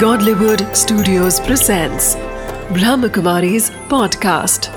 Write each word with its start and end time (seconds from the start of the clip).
Godlywood 0.00 0.76
Studios 0.76 1.40
presents 1.40 2.06
Brahmakumari's 2.70 3.70
podcast. 3.88 4.68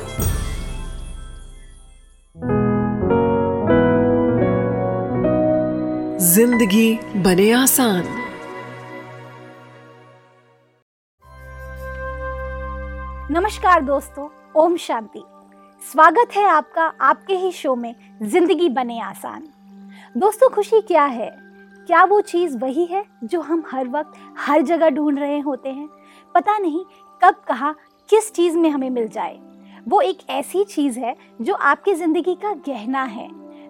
ज़िंदगी 6.19 6.99
बने 7.15 7.51
आसान। 7.51 8.03
नमस्कार 13.31 13.81
दोस्तों, 13.81 14.29
ओम 14.55 14.77
शांति। 14.77 15.23
स्वागत 15.91 16.35
है 16.35 16.45
आपका 16.45 16.93
आपके 17.01 17.33
ही 17.33 17.51
शो 17.51 17.75
में, 17.75 17.95
ज़िंदगी 18.23 18.69
बने 18.69 19.01
आसान। 19.01 19.47
दोस्तों, 20.17 20.49
खुशी 20.49 20.81
क्या 20.81 21.05
है? 21.05 21.48
क्या 21.89 22.03
वो 22.03 22.21
चीज़ 22.21 22.57
वही 22.57 22.85
है 22.85 23.03
जो 23.23 23.41
हम 23.41 23.63
हर 23.71 23.87
वक्त, 23.87 24.11
हर 24.37 24.61
जगह 24.61 24.89
ढूंढ 24.89 25.19
रहे 25.19 25.39
होते 25.39 25.69
हैं? 25.69 25.87
पता 26.35 26.57
नहीं 26.57 26.83
कब 27.21 27.35
कहाँ, 27.47 27.75
किस 28.09 28.33
चीज़ 28.33 28.57
में 28.57 28.69
हमें 28.69 28.89
मिल 28.89 29.07
जाए। 29.07 29.39
वो 29.87 30.01
एक 30.01 30.17
ऐसी 30.29 30.63
चीज़ 30.63 30.99
है 30.99 31.15
जो 31.41 31.53
आपकी 31.53 31.93
ज़िंदगी 31.93 32.35
का 32.35 32.53
गहना 32.53 33.03
है। 33.03 33.27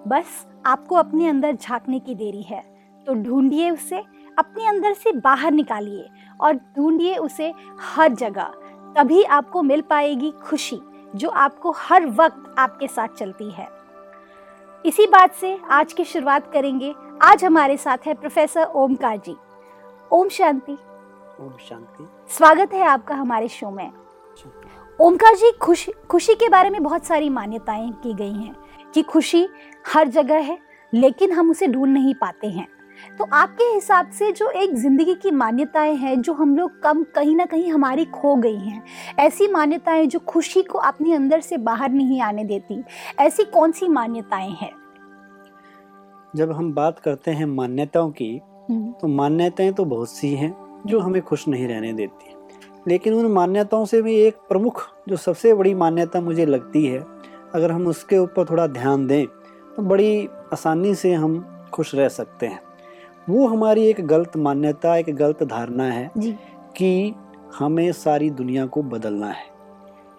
बस 0.08 0.46
आपको 0.66 0.96
अपने 0.96 1.28
अंदर 1.28 1.56
झांकने 1.56 2.00
की 2.00 2.16
देरी 2.16 2.42
है। 2.42 2.62
तो 3.08 3.14
ढूंढिए 3.14 3.70
उसे, 3.70 4.04
अपने 4.40 4.68
अंदर 4.68 4.94
से 4.94 5.12
बाहर 5.12 5.52
निकालिए 5.52 6.08
और 6.42 6.54
ढूंढिए 6.54 7.16
उसे 7.16 7.54
हर 7.82 8.14
जगह। 8.14 8.54
तभी 8.98 9.24
आपको 9.24 9.62
मिल 9.62 9.82
पाएगी 9.82 10.32
खुशी 10.32 10.80
जो 11.16 11.30
आपको 11.30 11.72
हर 11.72 12.06
वक्त 12.06 12.56
आपके 12.58 12.88
साथ 12.88 13.08
चलती 13.08 13.52
है। 13.52 13.68
इसी 14.86 15.06
बात 15.06 15.34
से 15.34 15.60
आज 15.72 15.94
की 15.94 16.04
शुरुआत 16.04 16.52
करेंगे। 16.54 16.96
आज 17.22 17.44
हमारे 17.46 17.76
साथ 17.78 18.06
है 18.08 18.14
प्रोफेसर 18.14 18.64
ओमकार 18.76 19.18
जी। 19.18 19.36
ओम 20.12 20.30
शांति। 20.30 20.72
ओम 21.42 21.52
शांति। 21.70 22.08
स्वागत 22.30 22.74
है 22.74 22.84
आपका 22.84 23.16
हमारे 23.16 23.48
शो 23.48 23.70
में। 23.72 23.92
ओमकार 25.00 25.36
जी 25.36 25.52
खुशी 25.52 25.92
खुशी 26.10 26.36
के 26.36 26.50
बारे 26.50 26.70
में 26.70 26.82
बहुत 26.84 27.06
सारी 27.06 27.30
मान्यताएँ 27.30 27.92
की 28.04 28.14
गई 28.14 28.34
हैं। 28.34 28.56
कि 28.94 29.02
खुशी 29.02 29.48
हर 29.94 30.08
जगह 30.08 30.40
है 30.40 30.58
लेकिन 30.94 31.32
हम 31.32 31.52
उसे 31.52 31.68
ढूंढ 31.68 31.94
नहीं 31.94 32.14
पाते 32.14 32.48
हैं। 32.48 32.68
तो 33.18 33.28
आपके 33.34 33.64
हिसाब 33.64 34.12
से 34.12 34.32
जो 34.32 34.50
एक 34.52 34.76
ज़िंदगी 34.76 35.16
की 35.16 35.32
मान्यताएँ 35.32 35.96
हैं 35.96 36.22
जो 36.22 36.34
हम 36.34 36.58
लोग 36.58 36.82
कम 36.82 37.04
कहीं 37.16 37.36
ना 37.36 37.46
कहीं 37.46 37.72
हमारी 37.72 38.06
खो 38.06 38.36
गई 38.36 38.60
हैं 38.60 38.84
ऐसी 39.20 39.48
मान्यताएँ 39.48 40.06
जो 40.06 40.20
खुशी 40.20 40.64
को 40.64 40.80
अपने 40.80 41.14
अंदर 41.14 41.42
से 41.42 41.58
बाहर 41.58 41.90
नहीं 41.90 42.22
आने 42.22 42.44
देती 42.44 42.84
ऐसी 43.20 43.44
कौन 43.44 43.72
सी 43.72 43.88
मान्यताएँ 43.88 44.52
हैं? 44.52 44.72
जब 46.36 46.52
हम 46.52 46.74
बात 46.74 47.00
करते 47.00 47.32
हैं 47.32 47.46
मान्यताओं 47.46 48.12
की 48.12 48.42
हम्म, 48.70 48.92
तो 49.02 49.08
मान्यताएँ 49.08 49.72
तो 49.72 49.86
बहुत 49.86 50.10
सी 50.10 50.34
हैं 50.36 50.82
जो 50.86 51.00
हमें 51.00 51.22
खुश 51.22 51.48
नहीं 51.48 51.68
रहने 51.68 51.94
देती। 51.94 52.36
लेकिन 52.88 53.14
उन 53.14 53.26
मान्यताओं 53.26 53.86
से 53.86 54.02
भी 54.02 54.16
एक 54.16 54.36
प्रमुख 54.50 54.84
जो 55.10 55.16
सबसे 55.16 55.54
बड़ी 55.54 55.74
मान्यता 55.74 56.22
मुझे 56.22 56.46
लगती 56.46 56.86
है 56.86 57.06
अगर 57.56 57.72
हम 57.72 57.88
उसके 57.88 58.18
ऊपर 58.18 58.46
थोड़ा 58.46 58.68
ध्यान 58.68 59.08
दें 59.08 59.26
तो 59.76 59.84
बड़ी 59.84 60.28
आसानी 60.54 60.96
से 60.96 61.14
हम 61.14 61.64
खुश 61.74 61.96
रह 61.96 62.10
सकते 62.10 62.46
हैं। 62.46 62.62
वो 63.30 63.48
हमारी 63.48 63.86
एक 63.86 64.08
गलत 64.08 64.38
मान्यता 64.38 64.96
एक 64.98 65.16
गलत 65.16 65.44
धारणा 65.44 65.84
है 65.84 66.12
जी। 66.18 66.32
कि 66.76 67.14
हमें 67.60 67.92
सारी 67.92 68.30
दुनिया 68.30 68.66
को 68.66 68.82
बदलना 68.84 69.28
है। 69.28 69.48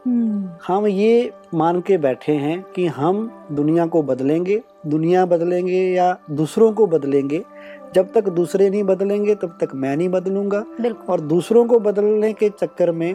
हम्म, 0.06 0.50
हम 0.66 0.86
ये 0.86 1.32
मान 1.54 1.80
के 1.80 1.98
बैठे 1.98 2.32
हैं 2.32 2.62
कि 2.62 2.86
हम 2.86 3.46
दुनिया 3.52 3.86
को 3.86 4.02
बदलेंगे 4.02 4.62
दुनिया 4.86 5.26
बदलेंगे 5.26 5.78
या 5.78 6.18
दूसरों 6.30 6.72
को 6.72 6.86
बदलेंगे 6.86 7.44
जब 7.94 8.12
तक 8.12 8.28
दूसरे 8.28 8.70
नहीं 8.70 8.82
बदलेंगे 8.82 9.34
तब 9.34 9.58
तक 9.60 9.68
मैं 9.74 9.96
नहीं 9.96 10.08
बदलूँगा। 10.08 10.64
और 11.08 11.20
दूसरों 11.20 11.64
को 11.64 11.78
बदलने 11.78 12.32
के 12.32 12.48
चक्कर 12.48 12.90
में 12.90 13.14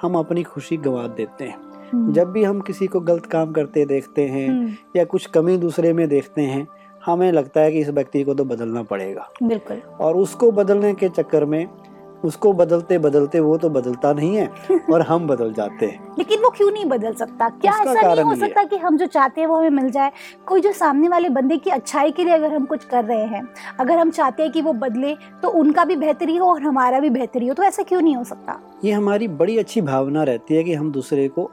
हम 0.00 0.14
अपनी 0.14 0.42
खुशी 0.42 0.76
गंवा 0.76 1.06
देते 1.06 1.44
हैं। 1.44 1.58
हम्म, 1.92 2.12
जब 2.12 2.32
भी 2.32 2.44
हम 2.44 2.60
किसी 2.60 2.86
को 2.86 3.00
गलत 3.00 3.26
काम 3.26 3.52
करते 3.52 3.84
देखते 3.86 4.22
हैं 4.22 4.48
हम्म, 4.48 4.72
या 4.96 5.04
कुछ 5.04 5.26
कमी 5.26 5.56
दूसरे 5.56 5.92
में 5.92 6.08
देखते 6.08 6.42
हैं 6.42 6.66
हमें 7.06 7.32
लगता 7.32 7.60
है 7.60 7.72
कि 7.72 7.78
इस 7.78 7.88
व्यक्ति 7.88 8.22
को 8.24 8.34
तो 8.34 8.44
बदलना 8.44 8.82
पड़ेगा। 8.82 9.28
बिल्कुल। 9.42 9.76
और 10.00 10.16
उसको 10.16 10.50
बदलने 10.52 10.94
के 10.94 11.08
चक्कर 11.08 11.44
में 11.44 11.66
उसको 12.26 12.52
बदलते 12.52 12.98
बदलते 12.98 13.40
वो 13.40 13.56
तो 13.56 13.68
बदलता 13.70 14.12
नहीं 14.12 14.36
है 14.36 14.48
और 14.92 15.02
हम 15.02 15.26
बदल 15.26 15.52
जाते 15.52 15.86
हैं। 15.86 16.14
लेकिन 16.18 16.40
वो 16.40 16.50
क्यों 16.50 16.70
नहीं 16.70 16.84
बदल 16.84 17.12
सकता? 17.14 17.48
क्या 17.48 17.72
ऐसा 17.72 17.84
नहीं 17.84 18.24
हो 18.24 18.32
ये 18.32 18.40
है। 18.40 18.48
सकता 18.48 18.64
कि 18.64 18.76
हम 18.76 18.96
जो 18.96 19.06
चाहते 19.06 19.40
हैं 19.40 19.48
वो 19.48 19.58
हमें 19.58 19.70
मिल 19.70 19.90
जाए? 19.90 20.12
कोई 20.46 20.60
जो 20.60 20.72
सामने 20.72 21.08
वाले 21.08 21.28
बंदे 21.28 21.56
की 21.56 21.70
अच्छाई 21.70 22.10
के 22.10 22.24
लिए 22.24 22.34
अगर 22.34 22.54
हम 22.54 22.64
कुछ 22.64 22.84
कर 22.84 23.04
रहे 23.04 23.24
हैं 23.24 23.46
अगर 23.80 23.98
हम 23.98 24.10
चाहते 24.10 24.42
हैं 24.42 24.52
कि 24.52 24.62
वो 24.62 24.72
बदले 24.72 25.14
तो 25.42 25.48
उनका 25.48 25.84
भी 25.84 25.96
बेहतरी 25.96 26.36
हो 26.36 26.46
और 26.46 26.62
हमारा 26.62 27.00
भी 27.00 27.10
बेहतरी 27.10 27.46
हो 27.46 27.54
तो 27.54 27.62
ऐसा 27.62 27.82
क्यों 27.82 28.00
नहीं 28.00 28.16
हो 28.16 28.24
सकता? 28.24 28.60
ये 28.84 28.92
हमारी 28.92 29.28
बड़ी 29.28 29.58
अच्छी 29.58 29.80
भावना 29.80 30.22
रहती 30.22 30.54
है 30.54 30.64
कि 30.64 30.74
हम 30.74 30.92
दूसरे 30.92 31.28
को 31.28 31.50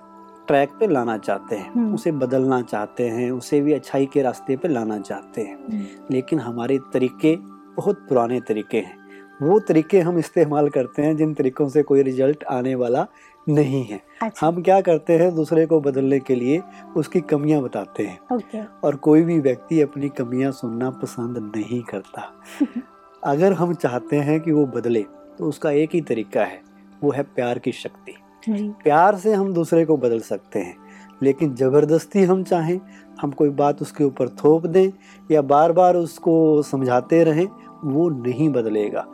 ट्रैक 0.48 0.70
पे 0.80 0.88
लाना 0.88 1.18
चाहते 1.18 1.56
हैं। 1.56 1.72
हम्म। 1.76 1.94
उसे 1.94 2.12
बदलना 2.12 2.62
चाहते 2.62 3.08
हैं 3.08 3.32
उसे 3.32 3.62
भी 3.62 3.74
अच्छाई 3.74 4.06
के 4.06 4.22
रास्ते 4.22 4.58
पे 4.58 4.68
लाना 4.68 5.00
चाहते 5.00 5.42
हैं। 5.42 5.88
लेकिन 6.12 6.40
हमारे 6.40 6.78
तरीके 6.94 7.36
बहुत 7.78 8.06
पुराने 8.10 8.40
तरीके 8.42 8.78
हैं। 8.78 9.03
वो 9.44 9.60
तरीके 9.60 10.00
हम 10.00 10.18
इस्तेमाल 10.20 10.70
करते 10.70 11.02
हैं 11.02 11.16
जिन 11.18 11.34
तरीकों 11.34 11.68
से 11.70 11.84
कोई 11.84 12.02
रिज़ल्ट 12.04 12.44
आने 12.44 12.76
वाला 12.76 13.06
नहीं 13.50 13.84
है। 13.86 14.00
अच्छा। 14.22 14.48
हम 14.48 14.62
क्या 14.62 14.80
करते 14.82 15.18
हैं 15.18 15.34
दूसरे 15.36 15.66
को 15.66 15.80
बदलने 15.82 16.20
के 16.20 16.36
लिए 16.36 16.62
उसकी 16.98 17.22
कमियाँ 17.22 17.62
बताते 17.62 18.04
हैं। 18.04 18.20
ओके। 18.34 18.64
और 18.84 18.96
कोई 18.96 19.22
भी 19.22 19.40
व्यक्ति 19.40 19.82
अपनी 19.82 20.10
कमियाँ 20.10 20.52
सुनना 20.52 20.90
पसंद 20.90 21.38
नहीं 21.56 21.82
करता। 21.84 22.32
अगर 23.24 23.54
हम 23.54 23.74
चाहते 23.74 24.16
हैं 24.18 24.40
कि 24.40 24.52
वो 24.52 24.66
बदले 24.66 25.02
तो 25.38 25.46
उसका 25.46 25.72
एक 25.72 25.90
ही 25.94 26.02
तरीका 26.02 26.44
है 26.44 26.62
वो 27.04 27.12
है 27.12 27.24
प्यार 27.24 27.60
की 27.60 27.72
शक्ति। 27.72 28.16
प्यार 28.50 29.16
से 29.16 29.34
हम 29.34 29.54
दूसरे 29.54 29.86
को 29.86 29.98
बदल 29.98 30.20
सकते 30.20 30.60
हैं 30.60 30.76
लेकिन 31.24 31.54
ज़बरदस्ती 31.56 32.24
हम 32.24 32.44
चाहें 32.44 32.80
हम 33.22 33.32
कोई 33.32 33.50
बात 33.50 33.82
उसके 33.82 34.04
ऊपर 34.04 34.30
थोप 34.30 34.66
दें 34.66 34.92
या 35.32 35.42
बार 35.42 35.72
बार 35.72 35.96
उसको 35.96 36.62
समझाते 36.62 37.24
रहें 37.24 37.48
वो 37.84 38.10
नहीं 38.10 38.50
बदलेगा। 38.50 39.06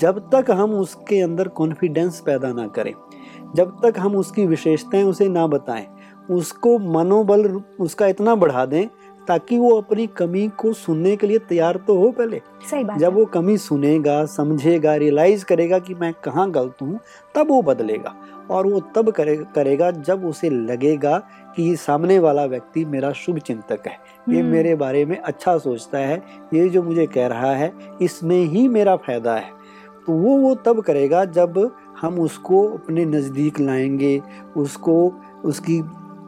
जब 0.00 0.18
तक 0.34 0.50
हम 0.50 0.74
उसके 0.74 1.20
अंदर 1.20 1.48
कॉन्फिडेंस 1.48 2.20
पैदा 2.20 2.52
ना 2.52 2.66
करें 2.68 2.92
जब 3.56 3.76
तक 3.84 3.98
हम 3.98 4.16
उसकी 4.16 4.46
विशेषताएँ 4.46 5.04
उसे 5.04 5.28
ना 5.28 5.46
बताएँ 5.46 5.86
उसको 6.30 6.78
मनोबल 6.78 7.46
उसका 7.80 8.06
इतना 8.06 8.34
बढ़ा 8.34 8.64
दें 8.66 8.86
ताकि 9.28 9.58
वो 9.58 9.70
अपनी 9.80 10.06
कमी 10.06 10.46
को 10.58 10.72
सुनने 10.72 11.16
के 11.16 11.26
लिए 11.26 11.38
तैयार 11.38 11.76
तो 11.76 11.96
हो 11.98 12.10
पहले। 12.10 12.40
सही 12.70 12.84
बात 12.84 12.98
जब 12.98 13.14
वो 13.14 13.24
कमी 13.24 13.56
सुनेगा 13.58 14.24
समझेगा 14.24 14.94
रियलाइज़ 14.94 15.44
करेगा 15.44 15.78
कि 15.78 15.94
मैं 15.94 16.12
कहाँ 16.24 16.50
गलत 16.50 16.82
हूँ 16.82 16.98
तब 17.34 17.48
वो 17.48 17.60
बदलेगा 17.62 18.14
और 18.50 18.66
वो 18.66 18.80
तब 18.94 19.10
करे, 19.10 19.36
करेगा 19.54 19.90
जब 19.90 20.24
उसे 20.24 20.50
लगेगा 20.50 21.18
कि 21.56 21.74
सामने 21.76 22.18
वाला 22.18 22.44
व्यक्ति 22.44 22.84
मेरा 22.84 23.12
शुभ 23.12 23.38
चिंतक 23.38 23.86
है। 23.86 23.96
ये 24.28 24.40
हम्म, 24.40 24.50
मेरे 24.52 24.74
बारे 24.74 25.04
में 25.04 25.16
अच्छा 25.18 25.56
सोचता 25.58 25.98
है 25.98 26.22
ये 26.54 26.68
जो 26.68 26.82
मुझे 26.82 27.06
कह 27.06 27.26
रहा 27.26 27.54
है 27.54 27.72
इसमें 28.02 28.40
ही 28.42 28.66
मेरा 28.68 28.96
फ़ायदा 28.96 29.34
है। 29.34 29.57
तो 30.08 30.12
वो 30.12 30.36
वो 30.38 30.54
तब 30.54 30.80
करेगा 30.82 31.24
जब 31.24 31.58
हम 32.00 32.18
उसको 32.20 32.62
अपने 32.68 33.04
नज़दीक 33.04 33.60
लाएँगे 33.60 34.20
उसको 34.56 34.94
उसकी 35.44 35.80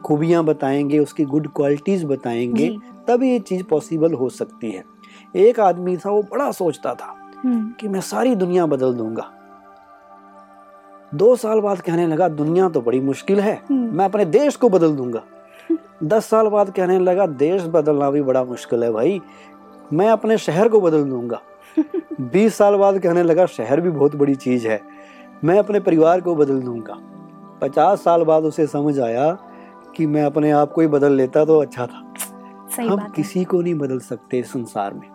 खूबियाँ 0.05 0.43
बताएँगे 0.43 0.99
उसकी 0.99 1.25
गुड 1.25 1.47
क्वालिटीज़ 1.47 2.05
बताएँगे 2.05 2.69
तब 3.07 3.23
ये 3.23 3.39
चीज़ 3.39 3.63
पॉसिबल 3.63 4.13
हो 4.13 4.29
सकती 4.29 4.71
है। 4.71 4.83
एक 5.35 5.59
आदमी 5.59 5.97
था 5.97 6.09
वो 6.09 6.21
बड़ा 6.21 6.51
सोचता 6.51 6.93
था 6.93 7.15
हम्म, 7.45 7.71
कि 7.79 7.87
मैं 7.87 8.01
सारी 8.01 8.35
दुनिया 8.35 8.65
बदल 8.65 8.93
दूँगा। 8.93 9.29
दो 11.11 11.35
साल 11.35 11.59
बाद 11.59 11.81
कहने 11.81 12.07
लगा 12.07 12.27
दुनिया 12.29 12.69
तो 12.69 12.81
बड़ी 12.81 12.99
मुश्किल 12.99 13.39
है 13.39 13.61
हम्म, 13.69 13.97
मैं 13.97 14.05
अपने 14.05 14.25
देश 14.25 14.55
को 14.55 14.69
बदल 14.69 14.95
दूँगा। 14.95 15.23
दस 16.03 16.25
साल 16.25 16.47
बाद 16.47 16.69
कहने 16.69 16.99
लगा 16.99 17.25
देश 17.25 17.63
बदलना 17.63 18.11
भी 18.11 18.21
बड़ा 18.21 18.43
मुश्किल 18.43 18.83
है 18.83 18.91
भाई 18.91 19.21
मैं 19.93 20.09
अपने 20.09 20.37
शहर 20.37 20.69
को 20.69 20.81
बदल 20.81 21.03
दूँगा। 21.03 21.41
बीस 22.21 22.55
साल 22.55 22.75
बाद 22.75 22.99
कहने 22.99 23.23
लगा 23.23 23.45
शहर 23.45 23.81
भी 23.81 23.89
बहुत 23.89 24.15
बड़ी 24.15 24.35
चीज़ 24.35 24.67
है। 24.67 24.81
मैं 25.43 25.59
अपने 25.59 25.79
परिवार 25.79 26.21
को 26.21 26.35
बदल 26.35 26.61
दूँगा। 26.61 26.97
पचास 27.61 28.03
साल 28.03 28.23
बाद 28.23 28.43
उसे 28.43 28.67
समझ 28.67 28.99
आया 28.99 29.37
कि 29.95 30.05
मैं 30.05 30.23
अपने 30.23 30.51
आप 30.51 30.71
को 30.71 30.81
ही 30.81 30.87
बदल 30.87 31.11
लेता 31.11 31.45
तो 31.45 31.61
अच्छा 31.61 31.85
था। 31.85 32.13
सही 32.75 32.87
हम 32.87 32.95
बात 32.95 33.07
है। 33.07 33.13
किसी 33.15 33.43
को 33.43 33.61
नहीं 33.61 33.75
बदल 33.75 33.99
सकते 33.99 34.43
संसार 34.43 34.93
में। 34.93 35.09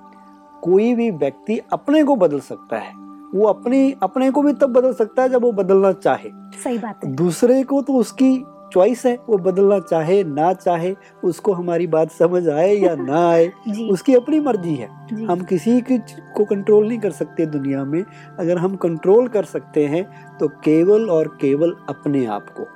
कोई 0.63 0.95
भी 0.95 1.11
व्यक्ति 1.11 1.61
अपने 1.73 2.05
को 2.05 2.17
बदल 2.17 2.41
सकता 2.41 2.79
है। 2.79 2.93
वो 3.35 3.47
अपनी 3.47 3.95
अपने 4.03 4.31
को 4.31 4.43
भी 4.43 4.53
तब 4.53 4.67
बदल 4.67 4.93
सकता 4.93 5.23
है 5.23 5.29
जब 5.29 5.43
वो 5.43 5.53
बदलना 5.53 5.93
चाहे। 5.93 6.31
सही 6.65 6.79
बात 6.79 7.05
है। 7.05 7.13
दूसरे 7.13 7.65
को 7.65 7.83
तो 7.83 7.93
उसकी 7.93 8.45
चॉइस 8.73 9.05
है 9.07 9.19
वो 9.29 9.39
बदलना 9.39 9.79
चाहे 9.81 10.25
ना 10.25 10.53
चाहे 10.53 10.95
उसको 11.25 11.53
हमारी 11.53 11.87
बात 11.87 12.11
समझ 12.11 12.49
आए 12.49 12.75
या 12.75 12.95
ना 13.01 13.29
आए 13.29 13.53
उसकी 13.91 14.15
अपनी 14.15 14.41
मर्ज़ी 14.41 14.75
है। 14.75 14.89
हम 15.27 15.41
किसी 15.41 15.81
की 15.81 15.99
को 16.37 16.45
कंट्रोल 16.45 16.89
नहीं 16.89 16.99
कर 16.99 17.11
सकते 17.11 17.47
दुनिया 17.47 17.85
में। 17.85 18.05
अगर 18.39 18.59
हम 18.59 18.77
कंट्रोल 18.77 19.29
कर 19.29 19.45
सकते 19.45 19.87
हैं 19.87 20.05
तो 20.41 20.49
केवल 20.49 21.11
और 21.11 21.29
केवल 21.41 21.77
अपने 21.89 22.27
आप 22.27 22.47
को। 22.51 22.67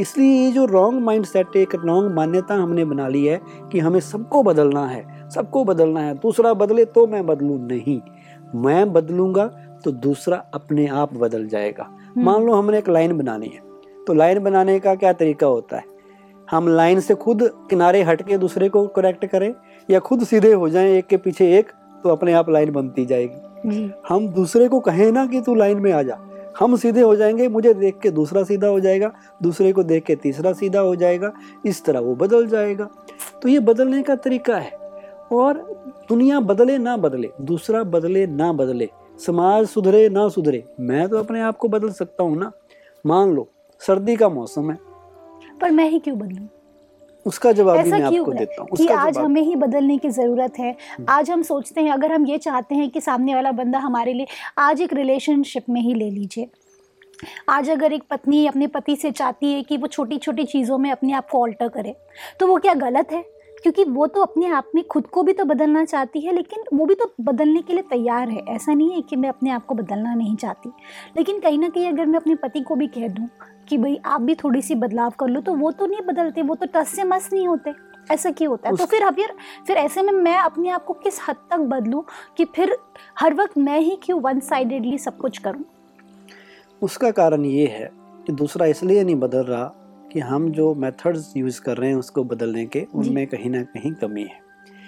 इसलिए 0.00 0.44
ये 0.44 0.52
जो 0.52 0.64
रॉन्ग 0.64 1.02
माइंड 1.02 1.24
सेट 1.24 1.56
एक 1.56 1.74
रॉन्ग 1.74 2.14
मान्यता 2.14 2.54
हमने 2.54 2.84
बना 2.84 3.08
ली 3.08 3.26
है 3.26 3.40
कि 3.72 3.78
हमें 3.78 4.00
सबको 4.00 4.42
बदलना 4.42 4.86
है 4.86 5.30
सबको 5.30 5.64
बदलना 5.64 6.00
है। 6.00 6.14
दूसरा 6.14 6.54
बदले 6.54 6.84
तो 6.84 7.06
मैं 7.06 7.26
बदलूं 7.26 7.58
नहीं। 7.58 8.00
मैं 8.54 8.92
बदलूँगा 8.92 9.46
तो 9.84 9.90
दूसरा 9.90 10.36
अपने 10.54 10.86
आप 10.86 11.14
बदल 11.14 11.46
जाएगा। 11.46 11.84
हम्म। 11.84 12.24
मान 12.24 12.42
लो 12.42 12.54
हमने 12.54 12.78
एक 12.78 12.88
लाइन 12.88 13.18
बनानी 13.18 13.46
है। 13.46 13.69
तो 14.06 14.14
लाइन 14.14 14.38
बनाने 14.38 14.78
का 14.80 14.94
क्या 14.94 15.12
तरीका 15.12 15.46
होता 15.46 15.76
है? 15.76 15.84
हम 16.50 16.68
लाइन 16.68 17.00
से 17.00 17.14
खुद 17.14 17.42
किनारे 17.70 18.02
हट 18.02 18.22
के 18.22 18.38
दूसरे 18.38 18.68
को 18.68 18.86
करेक्ट 18.86 19.26
करें 19.26 19.52
या 19.88 19.98
खुद 19.98 20.24
सीधे 20.24 20.52
हो 20.52 20.68
जाएँ 20.68 20.92
एक 20.92 21.06
के 21.06 21.16
पीछे 21.16 21.52
एक 21.58 21.70
तो 22.04 22.10
अपने 22.10 22.32
आप 22.32 22.50
लाइन 22.50 22.70
बनती 22.72 23.04
जाएगी। 23.06 23.70
जी। 23.70 23.90
हम 24.08 24.28
दूसरे 24.28 24.68
को 24.68 24.80
कहें 24.80 25.10
ना 25.12 25.26
कि 25.26 25.40
तू 25.40 25.54
लाइन 25.54 25.78
में 25.78 25.92
आ 25.92 26.02
जा। 26.02 26.18
हम 26.58 26.76
सीधे 26.76 27.00
हो 27.00 27.14
जाएँगे 27.16 27.48
मुझे 27.48 27.74
देख 27.74 27.98
के 27.98 28.10
दूसरा 28.10 28.42
सीधा 28.42 28.68
हो 28.68 28.80
जाएगा 28.80 29.12
दूसरे 29.42 29.72
को 29.72 29.82
देख 29.82 30.04
के 30.04 30.16
तीसरा 30.16 30.52
सीधा 30.52 30.80
हो 30.80 30.96
जाएगा 30.96 31.32
इस 31.66 31.84
तरह 31.84 32.00
वो 32.00 32.14
बदल 32.14 32.46
जाएगा। 32.46 32.88
तो 33.42 33.48
ये 33.48 33.60
बदलने 33.60 34.02
का 34.02 34.16
तरीका 34.16 34.56
है। 34.56 34.78
और 35.32 35.58
दुनिया 36.08 36.40
बदले 36.40 36.78
ना 36.78 36.96
बदले 36.96 37.30
दूसरा 37.40 37.82
बदले 37.84 38.26
ना 38.26 38.52
बदले 38.52 38.88
समाज 39.26 39.66
सुधरे 39.66 40.08
ना 40.08 40.28
सुधरे 40.28 40.62
मैं 40.80 41.08
तो 41.08 41.18
अपने 41.18 41.40
आप 41.40 41.56
को 41.56 41.68
बदल 41.68 41.90
सकता 41.90 42.24
हूँ 42.24 42.36
ना। 42.38 42.50
मान 43.04 43.32
लो 43.32 43.48
सर्दी 43.80 44.16
का 44.16 44.28
मौसम 44.28 44.70
है। 44.70 44.78
पर 45.60 45.70
मैं 45.70 45.88
ही 45.90 45.98
क्यों 45.98 46.18
बदलू? 46.18 46.46
उसका 47.26 47.52
जवाब 47.52 47.78
भी 47.78 47.90
मैं 47.90 48.00
आपको 48.02 48.32
देता 48.32 48.62
हूँ। 48.62 48.76
कि 48.76 48.86
आज 48.86 49.18
हमें 49.18 49.40
ही 49.42 49.56
बदलने 49.56 49.96
की 49.98 50.08
ज़रूरत 50.08 50.58
है। 50.58 50.74
आज 51.08 51.30
हम 51.30 51.42
सोचते 51.42 51.80
हैं 51.80 51.90
अगर 51.92 52.12
हम 52.12 52.26
ये 52.26 52.38
चाहते 52.38 52.74
हैं 52.74 52.88
कि 52.90 53.00
सामने 53.00 53.34
वाला 53.34 53.52
बंदा 53.52 53.78
हमारे 53.78 54.12
लिए 54.12 54.26
आज 54.58 54.80
एक 54.80 54.92
रिलेशनशिप 54.92 55.68
में 55.70 55.80
ही 55.80 55.94
ले 55.94 56.10
लीजिए। 56.10 56.48
आज 57.48 57.70
अगर 57.70 57.92
एक 57.92 58.02
पत्नी 58.10 58.46
अपने 58.46 58.66
पति 58.66 58.96
से 58.96 59.10
चाहती 59.10 59.52
है 59.52 59.62
कि 59.62 59.76
वो 59.76 59.86
छोटी 59.86 60.18
छोटी 60.18 60.44
चीज़ों 60.44 60.78
में 60.78 60.90
अपने 60.90 61.12
आप 61.12 61.28
को 61.30 61.42
ऑल्टर 61.42 61.68
करे 61.68 61.94
तो 62.40 62.46
वो 62.46 62.56
क्या 62.56 62.74
गलत 62.74 63.12
है? 63.12 63.24
क्योंकि 63.62 63.84
वो 63.84 64.06
तो 64.06 64.22
अपने 64.22 64.46
आप 64.46 64.70
में 64.74 64.82
खुद 64.84 65.06
को 65.06 65.22
भी 65.22 65.32
तो 65.32 65.44
बदलना 65.44 65.84
चाहती 65.84 66.20
है 66.20 66.34
लेकिन 66.34 66.64
वो 66.74 66.86
भी 66.86 66.94
तो 66.94 67.10
बदलने 67.20 67.62
के 67.62 67.72
लिए 67.72 67.82
तैयार 67.82 68.28
है। 68.28 68.42
ऐसा 68.48 68.74
नहीं 68.74 68.92
है 68.92 69.00
कि 69.00 69.16
मैं 69.16 69.28
अपने 69.28 69.50
आप 69.50 69.66
को 69.66 69.74
बदलना 69.74 70.14
नहीं 70.14 70.36
चाहती। 70.36 70.70
लेकिन 71.16 71.40
कहीं 71.40 71.58
ना 71.58 71.68
कहीं 71.68 71.88
अगर 71.88 72.06
मैं 72.06 72.18
अपने 72.18 72.34
पति 72.34 72.60
को 72.60 72.74
भी 72.74 72.86
कह 72.86 73.08
दूँ 73.08 73.28
कि 73.68 73.78
भाई 73.78 73.98
आप 74.06 74.20
भी 74.20 74.34
थोड़ी 74.34 74.62
सी 74.62 74.74
बदलाव 74.74 75.10
कर 75.10 75.28
लो 75.28 75.40
तो 75.40 75.54
वो 75.54 75.70
तो 75.70 75.86
नहीं 75.86 76.00
बदलते 76.06 76.42
वो 76.42 76.54
तो 76.54 76.66
टस 76.74 76.88
से 76.88 77.04
मस 77.04 77.28
नहीं 77.32 77.46
होते। 77.48 77.72
ऐसा 78.10 78.30
क्यों 78.30 78.50
होता 78.50 78.68
है? 78.68 78.76
तो 78.76 78.86
फिर 78.86 79.02
अब 79.02 79.18
यार 79.18 79.34
फिर 79.66 79.76
ऐसे 79.76 80.02
में 80.02 80.12
मैं 80.12 80.38
अपने 80.38 80.68
आप 80.68 80.84
को 80.84 80.92
किस 80.94 81.20
हद 81.28 81.36
तक 81.50 81.58
बदलूं 81.70 82.02
कि 82.36 82.44
फिर 82.44 82.76
हर 83.18 83.34
वक्त 83.34 83.58
मैं 83.58 83.78
ही 83.80 83.96
क्यों 84.02 84.20
वन 84.20 84.40
साइडेडली 84.40 84.98
सब 84.98 85.16
कुछ 85.16 85.38
करूँ? 85.38 85.64
उसका 86.82 87.10
कारण 87.10 87.44
ये 87.44 87.66
है 87.66 87.90
कि 88.26 88.32
दूसरा 88.32 88.66
इसलिए 88.66 89.04
नहीं 89.04 89.16
बदल 89.16 89.44
रहा 89.44 89.64
कि 90.12 90.20
हम 90.20 90.48
जो 90.50 90.74
मेथड्स 90.74 91.32
यूज़ 91.36 91.60
कर 91.60 91.76
रहे 91.76 91.88
हैं 91.90 91.96
उसको 91.96 92.24
बदलने 92.24 92.64
के 92.66 92.86
उनमें 92.94 93.26
कहीं 93.26 93.50
ना 93.50 93.62
कहीं 93.64 93.92
कमी 93.92 94.22
है। 94.22 94.38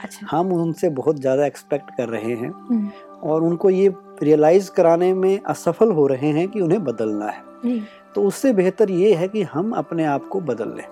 अच्छा। 0.03 0.27
हम 0.31 0.53
उनसे 0.53 0.89
बहुत 0.91 1.21
ज़्यादा 1.21 1.47
एक्सपेक्ट 1.47 1.91
कर 1.97 2.09
रहे 2.09 2.35
हैं 2.35 2.51
हम्म, 2.51 2.91
और 3.23 3.43
उनको 3.43 3.71
ये 3.71 3.93
रियलाइज़ 4.23 4.71
कराने 4.71 5.13
में 5.15 5.39
असफल 5.41 5.91
हो 5.93 6.07
रहे 6.07 6.31
हैं 6.31 6.49
कि 6.49 6.61
उन्हें 6.61 6.83
बदलना 6.85 7.27
है। 7.27 7.81
तो 8.15 8.23
उससे 8.23 8.53
बेहतर 8.53 8.91
ये 8.91 9.15
है 9.15 9.29
कि 9.29 9.43
हम 9.43 9.71
अपने 9.73 10.05
आप 10.05 10.27
को 10.29 10.41
बदल 10.41 10.75
लें 10.77 10.85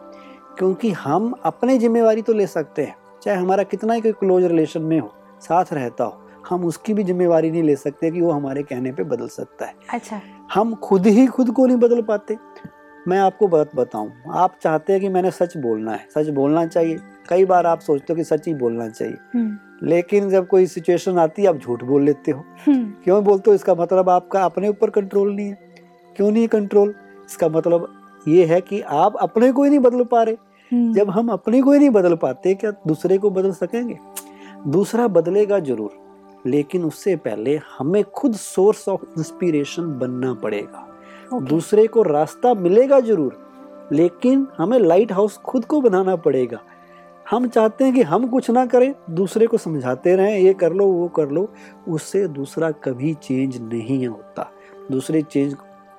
क्योंकि 0.58 0.90
हम 0.92 1.32
अपनी 1.44 1.78
जिम्मेवारी 1.78 2.22
तो 2.22 2.32
ले 2.32 2.46
सकते 2.46 2.82
हैं 2.82 2.94
चाहे 3.22 3.36
हमारा 3.38 3.62
कितना 3.62 3.94
ही 3.94 4.00
कोई 4.00 4.12
क्लोज 4.12 4.44
रिलेशन 4.44 4.82
में 4.82 4.98
हो 5.00 5.12
साथ 5.42 5.72
रहता 5.72 6.04
हो 6.04 6.42
हम 6.48 6.64
उसकी 6.64 6.94
भी 6.94 7.04
जिम्मेवारी 7.04 7.50
नहीं 7.50 7.62
ले 7.62 7.74
सकते 7.76 8.10
कि 8.10 8.20
वो 8.20 8.30
हमारे 8.30 8.62
कहने 8.62 8.92
पे 8.92 9.02
बदल 9.04 9.28
सकता 9.28 9.66
है। 9.66 9.74
अच्छा। 9.94 10.20
हम 10.54 10.74
खुद 10.74 11.06
ही 11.06 11.26
खुद 11.26 11.50
को 11.50 11.66
नहीं 11.66 11.76
बदल 11.76 12.02
पाते 12.02 12.36
मैं 13.08 13.18
आपको 13.18 13.48
बात 13.48 13.76
बताऊँ। 13.76 14.12
आप 14.30 14.54
चाहते 14.62 14.92
हैं 14.92 15.02
कि 15.02 15.08
मैंने 15.08 15.30
सच 15.30 15.56
बोलना 15.56 15.92
है। 15.92 16.08
सच 16.14 16.28
बोलना 16.28 16.66
चाहिए। 16.66 16.98
कई 17.28 17.44
बार 17.44 17.66
आप 17.66 17.80
सोचते 17.80 18.12
हो 18.12 18.16
कि 18.16 18.24
सच 18.24 18.48
ही 18.48 18.54
बोलना 18.54 18.88
चाहिए। 18.88 19.16
हम्म, 19.34 19.58
लेकिन 19.88 20.30
जब 20.30 20.46
कोई 20.46 20.66
सिचुएशन 20.66 21.18
आती 21.18 21.42
है 21.42 21.48
आप 21.48 21.56
झूठ 21.56 21.84
बोल 21.84 22.02
लेते 22.02 22.30
हो। 22.30 22.44
हम्म, 22.66 22.92
क्यों 23.04 23.24
बोलते 23.24 23.50
हो? 23.50 23.54
इसका 23.54 23.74
मतलब 23.74 24.08
आपका 24.08 24.44
अपने 24.44 24.68
ऊपर 24.68 24.90
कंट्रोल 24.90 25.32
नहीं 25.32 25.48
है। 25.48 25.58
क्यों 26.16 26.30
नहीं 26.30 26.48
कंट्रोल 26.48 26.94
इसका 27.26 27.48
मतलब 27.48 27.88
ये 28.28 28.44
है 28.44 28.60
कि 28.60 28.80
आप 28.80 29.16
अपने 29.16 29.52
को 29.52 29.64
ही 29.64 29.70
नहीं 29.70 29.80
बदल 29.80 30.04
पा 30.04 30.22
रहे। 30.22 30.34
हम्म, 30.72 30.92
जब 30.94 31.10
हम 31.10 31.28
अपने 31.28 31.62
को 31.62 31.72
ही 31.72 31.78
नहीं 31.78 31.90
बदल 31.90 32.14
पाते 32.14 32.54
क्या 32.54 32.70
दूसरे 32.70 33.18
को 33.18 33.30
बदल 33.30 33.52
सकेंगे? 33.52 33.98
दूसरा 34.66 35.08
बदलेगा 35.08 35.58
ज़रूर। 35.58 35.90
लेकिन 36.46 36.84
उससे 36.84 37.16
पहले 37.16 37.60
हमें 37.78 38.04
खुद 38.04 38.34
सोर्स 38.34 38.88
ऑफ़ 38.88 39.02
इंस्पिरेशन 39.18 39.98
बनना 39.98 40.34
पड़ेगा। 40.34 40.89
दूसरे 41.32 41.86
को 41.86 42.02
रास्ता 42.02 42.52
मिलेगा 42.54 43.00
ज़रूर, 43.00 43.36
लेकिन 43.92 44.46
हमें 44.58 44.78
लाइट 44.78 45.12
हाउस 45.12 45.36
खुद 45.36 45.64
को 45.64 45.80
बनाना 45.80 46.16
पड़ेगा। 46.16 46.60
हम 47.26 47.46
चाहते 47.48 47.84
हैं 47.84 47.94
कि 47.94 48.02
हम 48.02 48.26
कुछ 48.28 48.50
ना 48.50 48.64
करें, 48.66 48.94
दूसरे 49.10 49.46
को 49.46 49.58
समझाते 49.58 50.14
रहें, 50.16 50.38
ये 50.38 50.54
कर 50.54 50.72
लो, 50.72 50.86
वो 50.86 51.08
कर 51.08 51.28
लो, 51.28 51.48
उससे 51.88 52.26
दूसरा 52.28 52.70
कभी 52.84 53.14
चेंज 53.14 53.60
नहीं 53.62 54.06
होता। 54.06 54.50
दूसरे 54.90 55.22
चेंज 55.22 55.56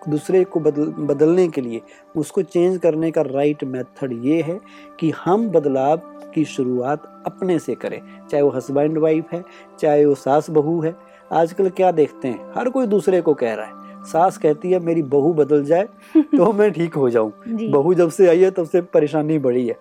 दूसरे 0.10 0.44
को 0.44 0.60
बदल, 0.60 0.86
बदलने 1.00 1.48
के 1.48 1.62
लिए 1.62 1.82
उसको 2.16 2.42
चेंज 2.42 2.78
करने 2.78 3.12
का 3.12 3.22
राइट 3.22 3.64
मेथड 3.64 4.20
ये 4.24 4.42
है 4.42 4.60
कि 5.00 5.10
हम 5.26 5.48
बदलाव 5.50 5.98
की 6.34 6.46
शुरुआत 6.46 7.04
अपने 7.26 7.58
से 7.60 7.76
करें। 7.76 8.02
चाहे 8.32 8.42
वो 8.44 8.50
हस्बैंड 8.50 8.98
वाइफ 8.98 9.34
है, 9.34 9.44
चाहे 9.80 10.06
वो 10.06 10.16
सास 10.16 10.50
बहू 10.50 10.80
है, 10.82 10.96
आजकल 11.32 11.70
क्या 11.70 11.92
देखते 11.92 12.28
हैं? 12.28 12.52
हर 12.56 12.70
कोई 12.70 12.88
दूसरे 12.88 13.22
को 13.22 13.34
कह 13.34 13.54
रहा 13.54 13.66
है। 13.66 13.81
सास 14.04 14.38
कहती 14.38 14.72
है 14.72 14.80
मेरी 14.80 15.02
बहू 15.04 15.34
बदल 15.34 15.64
जाए 15.64 15.88
तो 16.18 16.52
मैं 16.54 16.72
ठीक 16.72 16.94
हो 16.94 17.10
जाऊँ। 17.10 17.32
बहू 17.48 17.94
जब 17.94 18.10
से 18.10 18.28
आई 18.30 18.40
है 18.40 18.52
तब 18.52 18.66
से 18.66 18.82
परेशानी 18.94 19.38
बढ़ी 19.40 19.68
है। 19.68 19.76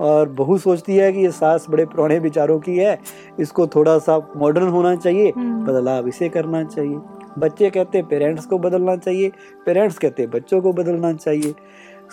और 0.00 0.28
बहू 0.28 0.56
सोचती 0.58 0.96
है 0.96 1.12
कि 1.12 1.20
ये 1.20 1.30
सास 1.30 1.66
बड़े 1.70 1.84
पुराने 1.86 2.18
विचारों 2.18 2.58
की 2.60 2.76
है 2.76 2.98
इसको 3.40 3.66
थोड़ा 3.66 3.98
सा 3.98 4.18
मॉडर्न 4.36 4.68
होना 4.68 4.94
चाहिए 4.96 5.32
हम्म, 5.36 5.64
बदलाव 5.64 6.08
इसे 6.08 6.28
करना 6.28 6.62
चाहिए। 6.64 6.98
बच्चे 7.38 7.70
कहते 7.70 7.98
हैं 7.98 8.06
पेरेंट्स 8.08 8.46
को 8.46 8.58
बदलना 8.58 8.96
चाहिए 8.96 9.30
पेरेंट्स 9.66 9.98
कहते 9.98 10.22
हैं 10.22 10.30
बच्चों 10.30 10.60
को 10.60 10.72
बदलना 10.72 11.12
चाहिए। 11.12 11.54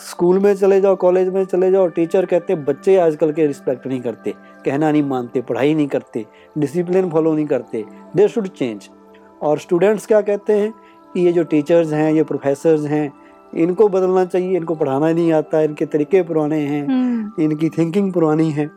स्कूल 0.09 0.39
में 0.39 0.53
चले 0.55 0.79
जाओ 0.81 0.95
कॉलेज 0.95 1.29
में 1.29 1.43
चले 1.45 1.71
जाओ 1.71 1.87
टीचर 1.87 2.25
कहते 2.25 2.53
हैं 2.53 2.63
बच्चे 2.65 2.95
आजकल 2.97 3.31
के 3.31 3.47
रिस्पेक्ट 3.47 3.87
नहीं 3.87 3.99
करते 4.01 4.33
कहना 4.65 4.91
नहीं 4.91 5.03
मानते 5.03 5.41
पढ़ाई 5.41 5.73
नहीं 5.73 5.87
करते 5.87 6.25
डिसिप्लिन 6.57 7.09
फॉलो 7.09 7.33
नहीं 7.33 7.45
करते 7.45 7.83
दे 8.15 8.27
शुड 8.27 8.47
चेंज 8.47 8.89
और 9.43 9.59
स्टूडेंट्स 9.59 10.05
क्या 10.05 10.21
कहते 10.21 10.53
हैं 10.53 10.73
कि 11.13 11.21
ये 11.21 11.31
जो 11.31 11.43
टीचर्स 11.43 11.93
हैं 11.93 12.13
ये 12.13 12.23
प्रोफेसर्स 12.23 12.85
हैं 12.85 13.13
इनको 13.55 13.87
बदलना 13.87 14.25
चाहिए 14.25 14.57
इनको 14.57 14.75
पढ़ाना 14.75 15.11
नहीं 15.11 15.33
आता 15.33 15.61
इनके 15.61 15.85
तरीके 15.85 16.21
पुराने 16.21 16.59
हैं 16.59 16.87
हम्म, 16.87 17.43
इनकी 17.43 17.69
थिंकिंग 17.69 18.13
पुरानी 18.13 18.51
है। 18.51 18.71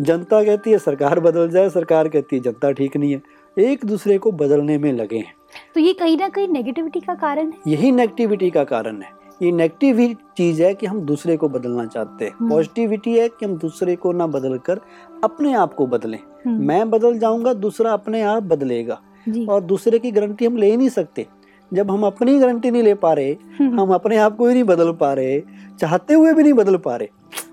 जनता 0.00 0.44
कहती 0.44 0.70
है 0.70 0.78
सरकार 0.78 1.20
बदल 1.20 1.50
जाए 1.50 1.70
सरकार 1.70 2.08
कहती 2.08 2.36
है 2.36 2.42
जनता 2.42 2.72
ठीक 2.72 2.96
नहीं 2.96 3.12
है। 3.12 3.22
एक 3.58 3.84
दूसरे 3.84 4.18
को 4.18 4.32
बदलने 4.32 4.78
में 4.78 4.92
लगे 4.92 5.16
हैं। 5.16 5.34
तो 5.74 5.80
ये 5.80 5.92
कहीं 5.92 6.18
ना 6.18 6.28
कहीं 6.28 6.48
नेगेटिविटी 6.48 7.00
का 7.00 7.14
कारण 7.14 7.46
है? 7.46 7.52
यही 7.66 7.92
नेगेटिविटी 7.92 8.50
का 8.50 8.64
कारण 8.64 9.00
है। 9.00 9.10
ये 9.42 9.52
नेगेटिव 9.52 10.16
चीज़ 10.36 10.62
है 10.62 10.74
कि 10.74 10.86
हम 10.86 11.00
दूसरे 11.00 11.36
को 11.36 11.48
बदलना 11.48 11.86
चाहते 11.86 12.24
हैं। 12.24 12.32
हम्म। 12.40 12.50
पॉजिटिविटी 12.50 13.18
है 13.18 13.28
कि 13.28 13.46
हम 13.46 13.56
दूसरे 13.56 13.96
को 13.96 14.12
ना 14.12 14.26
बदल 14.26 14.58
कर 14.58 14.80
अपने 15.24 15.54
आप 15.54 15.74
को 15.74 15.86
बदलें। 15.86 16.18
हम्म, 16.46 16.68
मैं 16.68 16.90
बदल 16.90 17.18
जाऊँगा 17.18 17.54
दूसरा 17.54 17.92
अपने 17.92 18.22
आप 18.22 18.42
बदलेगा। 18.42 19.00
और 19.48 19.60
दूसरे 19.60 19.98
की 19.98 20.10
गारंटी 20.10 20.44
हम 20.44 20.56
ले 20.56 20.76
नहीं 20.76 20.88
सकते। 20.88 21.26
जब 21.72 21.90
हम 21.90 22.02
अपनी 22.06 22.38
गारंटी 22.38 22.70
नहीं 22.70 22.82
ले 22.82 22.94
पा 22.94 23.12
रहे 23.12 23.30
हम्म, 23.58 23.80
हम 23.80 23.94
अपने 23.94 24.16
आप 24.16 24.36
को 24.36 24.46
ही 24.46 24.54
नहीं 24.54 24.64
बदल 24.64 24.92
पा 24.92 25.12
रहे 25.12 25.40
चाहते 25.80 26.14
हुए 26.14 26.32
भी 26.34 26.42
नहीं 26.42 26.52
बदल 26.52 26.76
पा 26.76 26.96
रहे 26.96 27.08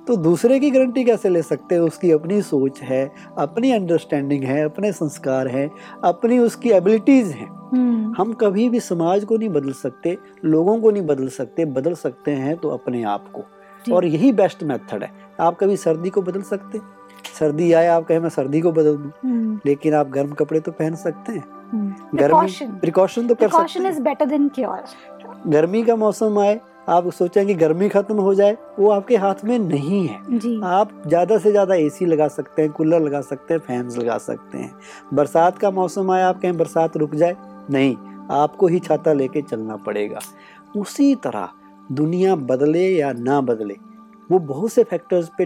तो 0.08 0.16
दूसरे 0.18 0.60
की 0.60 0.70
गारंटी 0.72 1.04
कैसे 1.04 1.30
ले 1.30 1.42
सकते 1.42 1.76
हैं? 1.76 1.82
उसकी 1.82 2.12
अपनी 2.12 2.42
सोच 2.42 2.82
है 2.82 3.10
अपनी 3.38 3.72
अंडरस्टैंडिंग 3.72 4.44
है 4.44 4.64
अपने 4.66 4.92
संस्कार 4.92 5.48
हैं 5.48 5.70
अपनी 6.04 6.40
उसकी 6.40 6.72
एबिलिटीज 6.72 7.28
हैं। 7.28 7.48
हम्म, 7.48 8.14
हम 8.18 8.34
कभी 8.34 8.68
भी 8.70 8.80
समाज 8.80 9.24
को 9.26 9.38
नहीं 9.38 9.50
बदल 9.50 9.72
सकते 9.74 10.18
लोगों 10.46 10.80
को 10.82 10.92
नहीं 10.92 11.06
बदल 11.06 11.28
सकते 11.30 11.66
बदल 11.68 11.94
सकते 11.96 12.32
हैं 12.32 12.58
तो 12.58 12.70
अपने 12.70 13.04
आप 13.04 13.32
को। 13.32 13.94
और 13.94 14.06
यही 14.06 14.32
बेस्ट 14.32 14.64
मेथड 14.64 15.04
है। 15.04 15.10
आप 15.40 15.58
कभी 15.60 15.78
सर्दी 15.78 16.10
को 16.10 16.22
बदल 16.22 16.42
सकते 16.42 16.80
सर्दी 17.40 17.72
आए 17.74 17.88
आप 17.88 18.06
कहें 18.06 18.20
मैं 18.20 18.30
सर्दी 18.30 18.62
को 18.62 18.72
बदल 18.72 18.98
दूँ। 18.98 19.12
हम्म, 19.24 19.60
लेकिन 19.66 19.94
आप 19.94 20.10
गर्म 20.10 20.32
कपड़े 20.34 20.60
तो 20.60 20.72
पहन 20.72 20.96
सकते 20.96 21.34
हैं। 21.34 21.44
गर्मी. 22.16 22.68
प्रिकॉशन 22.82 23.28
तो 23.28 23.36
कर 23.36 23.48
सकते 23.48 23.58
Precaution 23.58 23.86
हैं। 23.86 23.92
is 23.92 24.00
better 24.02 25.48
गर्मी 25.48 25.84
का 25.84 25.96
मौसम 25.96 26.40
आए 26.40 26.60
आप 26.90 27.10
सोचें 27.10 27.46
कि 27.48 27.54
गर्मी 27.56 27.88
खत्म 27.90 28.16
हो 28.18 28.34
जाए 28.36 28.58
वो 28.80 28.90
आपके 28.92 29.16
हाथ 29.18 29.44
में 29.46 29.58
नहीं 29.60 30.08
है। 30.08 30.40
जी। 30.40 30.60
आप 30.66 30.92
ज़्यादा 31.08 31.38
से 31.38 31.52
ज़्यादा 31.52 31.76
एसी 31.76 32.06
लगा 32.06 32.28
सकते 32.28 32.62
हैं 32.62 32.72
कूलर 32.72 33.02
लगा 33.02 33.22
सकते 33.22 33.54
हैं 33.54 33.62
फैंस 33.62 33.98
लगा 33.98 34.18
सकते 34.20 34.58
हैं। 34.58 34.72
बरसात 35.14 35.58
का 35.58 35.72
मौसम 35.72 36.12
आया 36.12 36.28
आप 36.30 36.42
कहें 36.42 36.58
बरसात 36.58 36.98
रुक 36.98 37.16
जाए 37.16 37.36
नहीं 37.72 37.96
आपको 38.32 38.68
ही 38.68 38.80
छाता 38.80 39.14
लेके 39.14 39.42
चलना 39.42 39.76
पड़ेगा। 39.78 40.20
उसी 40.76 41.14
तरह 41.18 41.50
दुनिया 41.92 42.36
बदले 42.36 42.88
या 42.90 43.12
ना 43.14 43.40
बदले 43.44 43.76
वो 44.30 44.40
बहुत 44.42 44.72
से 44.72 44.84
फैक्टर्स 44.84 45.30
पे 45.38 45.46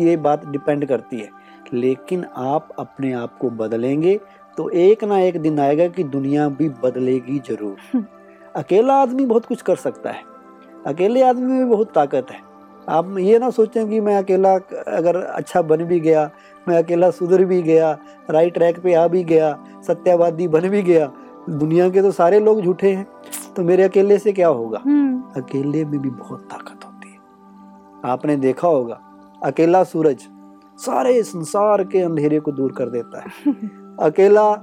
ये 0.00 0.16
बात 0.18 0.46
डिपेंड 0.46 0.86
करती 0.86 1.16
है। 1.16 1.28
लेकिन 1.74 2.24
आप 2.36 2.68
अपने 2.78 3.12
आप 3.14 3.36
को 3.38 3.50
बदलेंगे 3.52 4.18
तो 4.56 4.68
एक 4.70 5.04
ना 5.04 5.18
एक 5.18 5.40
दिन 5.40 5.58
आएगा 5.60 5.86
कि 5.88 6.04
दुनिया 6.04 6.48
भी 6.48 6.68
बदलेगी 6.68 7.38
ज़रूर। 7.38 7.76
अकेला 8.56 8.94
आदमी 8.94 9.26
बहुत 9.26 9.46
कुछ 9.46 9.62
कर 9.62 9.76
सकता 9.76 10.10
है। 10.10 10.22
अकेले 10.86 11.22
आदमी 11.22 11.52
में 11.52 11.70
बहुत 11.70 11.92
ताकत 11.94 12.26
है। 12.30 12.40
आप 12.88 13.16
ये 13.18 13.38
ना 13.38 13.50
सोचें 13.50 13.88
कि 13.90 14.00
मैं 14.00 14.16
अकेला 14.16 14.54
अगर 14.88 15.16
अच्छा 15.16 15.62
बन 15.62 15.84
भी 15.84 16.00
गया 16.00 16.30
मैं 16.68 16.82
अकेला 16.82 17.10
सुधर 17.10 17.44
भी 17.44 17.62
गया 17.62 17.98
राइट 18.30 18.54
ट्रैक 18.54 18.78
पे 18.82 18.94
आ 18.94 19.06
भी 19.08 19.22
गया 19.24 19.56
सत्यवादी 19.86 20.48
बन 20.48 20.68
भी 20.68 20.82
गया 20.82 21.12
दुनिया 21.50 21.88
के 21.90 22.02
तो 22.02 22.10
सारे 22.10 22.40
लोग 22.40 22.62
झूठे 22.62 22.92
हैं 22.92 23.06
तो 23.56 23.62
मेरे 23.62 23.82
अकेले 23.82 24.18
से 24.18 24.32
क्या 24.32 24.48
होगा? 24.48 24.82
हम्म। 24.84 25.42
अकेले 25.42 25.84
में 25.84 26.00
भी 26.00 26.10
बहुत 26.10 26.48
ताकत 26.50 26.84
होती 26.84 27.10
है। 27.10 28.10
आपने 28.12 28.36
देखा 28.36 28.68
होगा 28.68 29.00
अकेला 29.42 29.82
सूरज 29.84 30.26
सारे 30.78 31.22
संसार 31.22 31.84
के 31.84 32.00
अंधेरे 32.00 32.40
को 32.40 32.52
दूर 32.52 32.72
कर 32.72 32.88
देता 32.90 33.20
है। 33.20 33.52
अकेला 33.98 34.54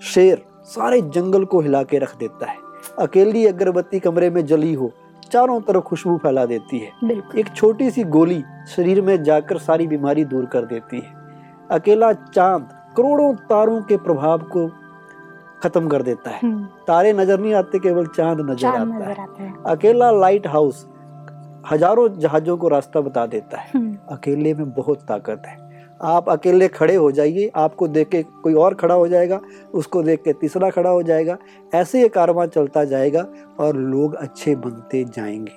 शेर 0.00 0.42
सारे 0.64 1.00
जंगल 1.14 1.44
को 1.44 1.60
हिला 1.60 1.82
के 1.82 1.98
रख 1.98 2.16
देता 2.18 2.46
है। 2.46 2.56
अकेली 2.98 3.46
अगरबत्ती 3.46 3.98
कमरे 4.00 4.28
में 4.30 4.44
जली 4.46 4.72
हो 4.74 4.90
चारों 5.32 5.60
तरफ़ 5.60 5.82
खुशबू 5.82 6.16
फैला 6.18 6.44
देती 6.46 6.78
है। 6.78 7.16
एक 7.38 7.48
छोटी 7.56 7.90
सी 7.90 8.04
गोली 8.06 8.42
शरीर 8.68 9.00
में 9.02 9.22
जाकर 9.22 9.58
सारी 9.58 9.86
बीमारी 9.86 10.24
दूर 10.24 10.46
कर 10.46 10.64
देती 10.64 10.96
है। 10.96 11.14
अकेला 11.70 12.12
चाँद 12.12 12.68
करोड़ों 12.96 13.32
तारों 13.50 13.80
के 13.82 13.96
प्रभाव 13.96 14.38
को 14.52 14.66
खत्म 15.62 15.88
कर 15.88 16.02
देता 16.02 16.30
है। 16.30 16.38
हम्म, 16.42 16.64
तारे 16.86 17.12
नज़र 17.12 17.40
नहीं 17.40 17.54
आते 17.54 17.78
केवल 17.78 18.06
चाँद 18.06 18.40
नज़र 18.40 18.58
चाँद 18.58 18.76
आता 18.76 18.98
नज़र 18.98 19.10
है 19.10 19.22
आता 19.22 19.42
है। 19.42 19.52
अकेला 19.66 20.10
लाइट 20.10 20.46
हाउस 20.46 20.86
हज़ारों 21.72 22.08
जहाजों 22.18 22.56
को 22.56 22.68
रास्ता 22.68 23.00
बता 23.00 23.26
देता 23.26 23.60
है। 23.60 23.70
हम्म, 23.74 23.96
अकेले 24.10 24.54
में 24.54 24.70
बहुत 24.72 25.02
ताकत 25.02 25.42
है। 25.46 25.56
आप 26.02 26.28
अकेले 26.28 26.68
खड़े 26.68 26.94
हो 26.94 27.10
जाइए 27.12 27.50
आपको 27.56 27.88
देख 27.88 28.08
के 28.08 28.22
कोई 28.22 28.54
और 28.54 28.74
खड़ा 28.74 28.94
हो 28.94 29.08
जाएगा 29.08 29.40
उसको 29.74 30.02
देख 30.02 30.22
के 30.22 30.32
तीसरा 30.32 30.70
खड़ा 30.70 30.90
हो 30.90 31.02
जाएगा। 31.02 31.36
ऐसे 31.74 32.02
ये 32.02 32.08
कारवां 32.08 32.46
चलता 32.46 32.84
जाएगा 32.84 33.26
और 33.60 33.76
लोग 33.76 34.14
अच्छे 34.14 34.54
बनते 34.56 35.04
जाएँगे। 35.04 35.52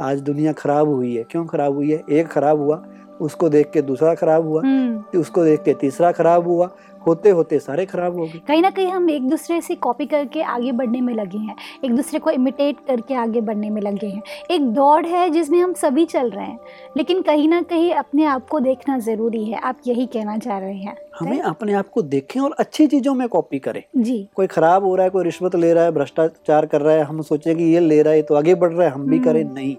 आज 0.00 0.20
दुनिया 0.20 0.52
खराब 0.52 0.88
हुई 0.88 1.16
है। 1.16 1.24
क्यों 1.24 1.46
खराब 1.46 1.74
हुई 1.74 1.90
है? 1.92 2.02
एक 2.10 2.28
खराब 2.28 2.58
हुआ 2.58 2.82
उसको 3.20 3.48
देख 3.48 3.70
के 3.70 3.82
दूसरा 3.82 4.14
खराब 4.14 4.46
हुआ 4.46 4.62
हम्म। 4.62 5.18
उसको 5.20 5.44
देख 5.44 5.62
के 5.62 5.74
तीसरा 5.74 6.12
खराब 6.12 6.46
हुआ 6.46 6.70
होते 7.08 7.30
होते 7.30 7.58
सारे 7.58 7.86
खराब 7.86 8.16
हो 8.16 8.24
गए। 8.24 8.40
कहीं 8.48 8.62
ना 8.62 8.70
कहीं 8.70 8.86
हम 8.86 9.10
एक 9.10 9.28
दूसरे 9.28 9.60
से 9.60 9.74
कॉपी 9.74 10.06
करके 10.06 10.42
आगे 10.42 10.72
बढ़ने 10.72 11.00
में 11.00 11.14
लगे 11.14 11.38
हैं। 11.38 11.56
एक 11.84 11.94
दूसरे 11.94 12.18
को 12.18 12.30
इमिटेट 12.30 12.76
करके 12.86 13.14
आगे 13.14 13.40
बढ़ने 13.40 13.70
में 13.70 13.82
लगे 13.82 14.06
हैं। 14.06 14.22
एक 14.50 14.62
दौड़ 14.62 15.06
है 15.06 15.30
जिसमें 15.30 15.58
हम 15.60 15.72
सभी 15.72 16.04
चल 16.04 16.30
रहे 16.30 16.46
हैं। 16.46 16.58
लेकिन 16.96 17.22
कहीं 17.22 17.48
ना 17.48 17.62
कहीं 17.62 17.92
अपने 17.92 18.24
आप 18.24 18.48
को 18.48 18.60
देखना 18.60 18.98
ज़रूरी 18.98 19.44
है। 19.44 19.60
आप 19.60 19.78
यही 19.86 20.06
कहना 20.06 20.38
चाह 20.38 20.58
रहे 20.58 20.74
हैं। 20.74 20.96
हमें 21.20 21.40
अपने 21.40 21.72
आप 21.72 21.88
को 21.88 22.02
देखें 22.02 22.40
और 22.40 22.54
अच्छी 22.58 22.86
चीज़ों 22.86 23.14
में 23.14 23.28
कॉपी 23.28 23.58
करें। 23.58 23.82
जी। 23.96 24.28
कोई 24.34 24.46
खराब 24.46 24.84
हो 24.84 24.94
रहा 24.96 25.04
है 25.04 25.10
कोई 25.10 25.24
रिश्वत 25.24 25.56
ले 25.56 25.72
रहा 25.72 25.84
है 25.84 25.92
भ्रष्टाचार 25.92 26.66
कर 26.66 26.80
रहा 26.80 26.94
है 26.94 27.02
हम 27.02 27.22
सोचें 27.22 27.56
कि 27.56 27.64
ये 27.64 27.80
ले 27.80 28.02
रहा 28.02 28.14
है 28.14 28.22
तो 28.22 28.34
आगे 28.34 28.54
बढ़ 28.54 28.72
रहा 28.72 28.86
है 28.88 28.92
हम 28.94 29.06
भी 29.06 29.16
हम्म। 29.16 29.24
करें 29.24 29.44
नहीं। 29.44 29.76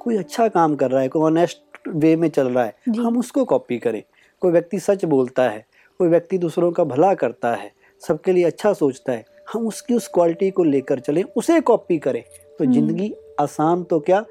कोई 0.00 0.16
अच्छा 0.16 0.48
काम 0.48 0.74
कर 0.74 0.90
रहा 0.90 1.00
है 1.02 1.08
कोई 1.08 1.22
ऑनेस्ट 1.22 1.88
वे 1.88 2.14
में 2.16 2.28
चल 2.28 2.48
रहा 2.48 2.64
है 2.64 2.74
हम 2.98 3.18
उसको 3.18 3.44
कॉपी 3.44 3.78
करें। 3.78 4.02
कोई 4.40 4.52
व्यक्ति 4.52 4.78
सच 4.78 5.04
बोलता 5.04 5.42
है 5.42 5.64
कोई 6.00 6.08
व्यक्ति 6.08 6.38
दूसरों 6.38 6.70
का 6.72 6.84
भला 6.84 7.12
करता 7.14 7.54
है 7.54 7.70
सबके 8.02 8.32
लिए 8.32 8.44
अच्छा 8.44 8.72
सोचता 8.72 9.12
है 9.12 9.24
हम 9.52 9.66
उसकी 9.66 9.94
उस 9.94 10.06
क्वालिटी 10.14 10.50
को 10.50 10.64
लेकर 10.64 10.98
चलें 11.00 11.22
उसे 11.36 11.60
कॉपी 11.60 11.98
करें 11.98 12.22
तो 12.22 12.64
हम्म। 12.64 12.72
ज़िंदगी 12.72 13.12
आसान 13.40 13.82
तो 13.84 13.98
क्या 14.00 14.24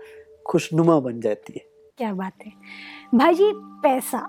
खुशनुमा 0.46 1.00
बन 1.00 1.20
जाती 1.22 1.54
है। 1.54 1.66
क्या 1.98 2.14
बात 2.14 2.46
है। 2.46 2.52
भाई 3.16 3.34
जी 3.34 3.52
पैसा। 3.84 4.28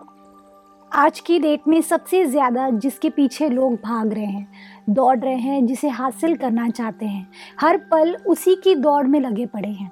आज 0.90 1.20
की 1.20 1.38
डेट 1.38 1.68
में 1.68 1.80
सबसे 1.82 2.24
ज़्यादा 2.26 2.68
जिसके 2.72 3.10
पीछे 3.10 3.48
लोग 3.48 3.74
भाग 3.74 4.12
रहे 4.12 4.24
हैं 4.24 4.48
दौड़ 4.90 5.18
रहे 5.18 5.36
हैं 5.36 5.64
जिसे 5.66 5.88
हासिल 5.90 6.36
करना 6.36 6.68
चाहते 6.70 7.06
हैं 7.06 7.26
हर 7.60 7.76
पल 7.90 8.14
उसी 8.26 8.54
की 8.56 8.74
दौड़ 8.76 9.06
में 9.06 9.20
लगे 9.20 9.46
पड़े 9.46 9.68
हैं। 9.68 9.90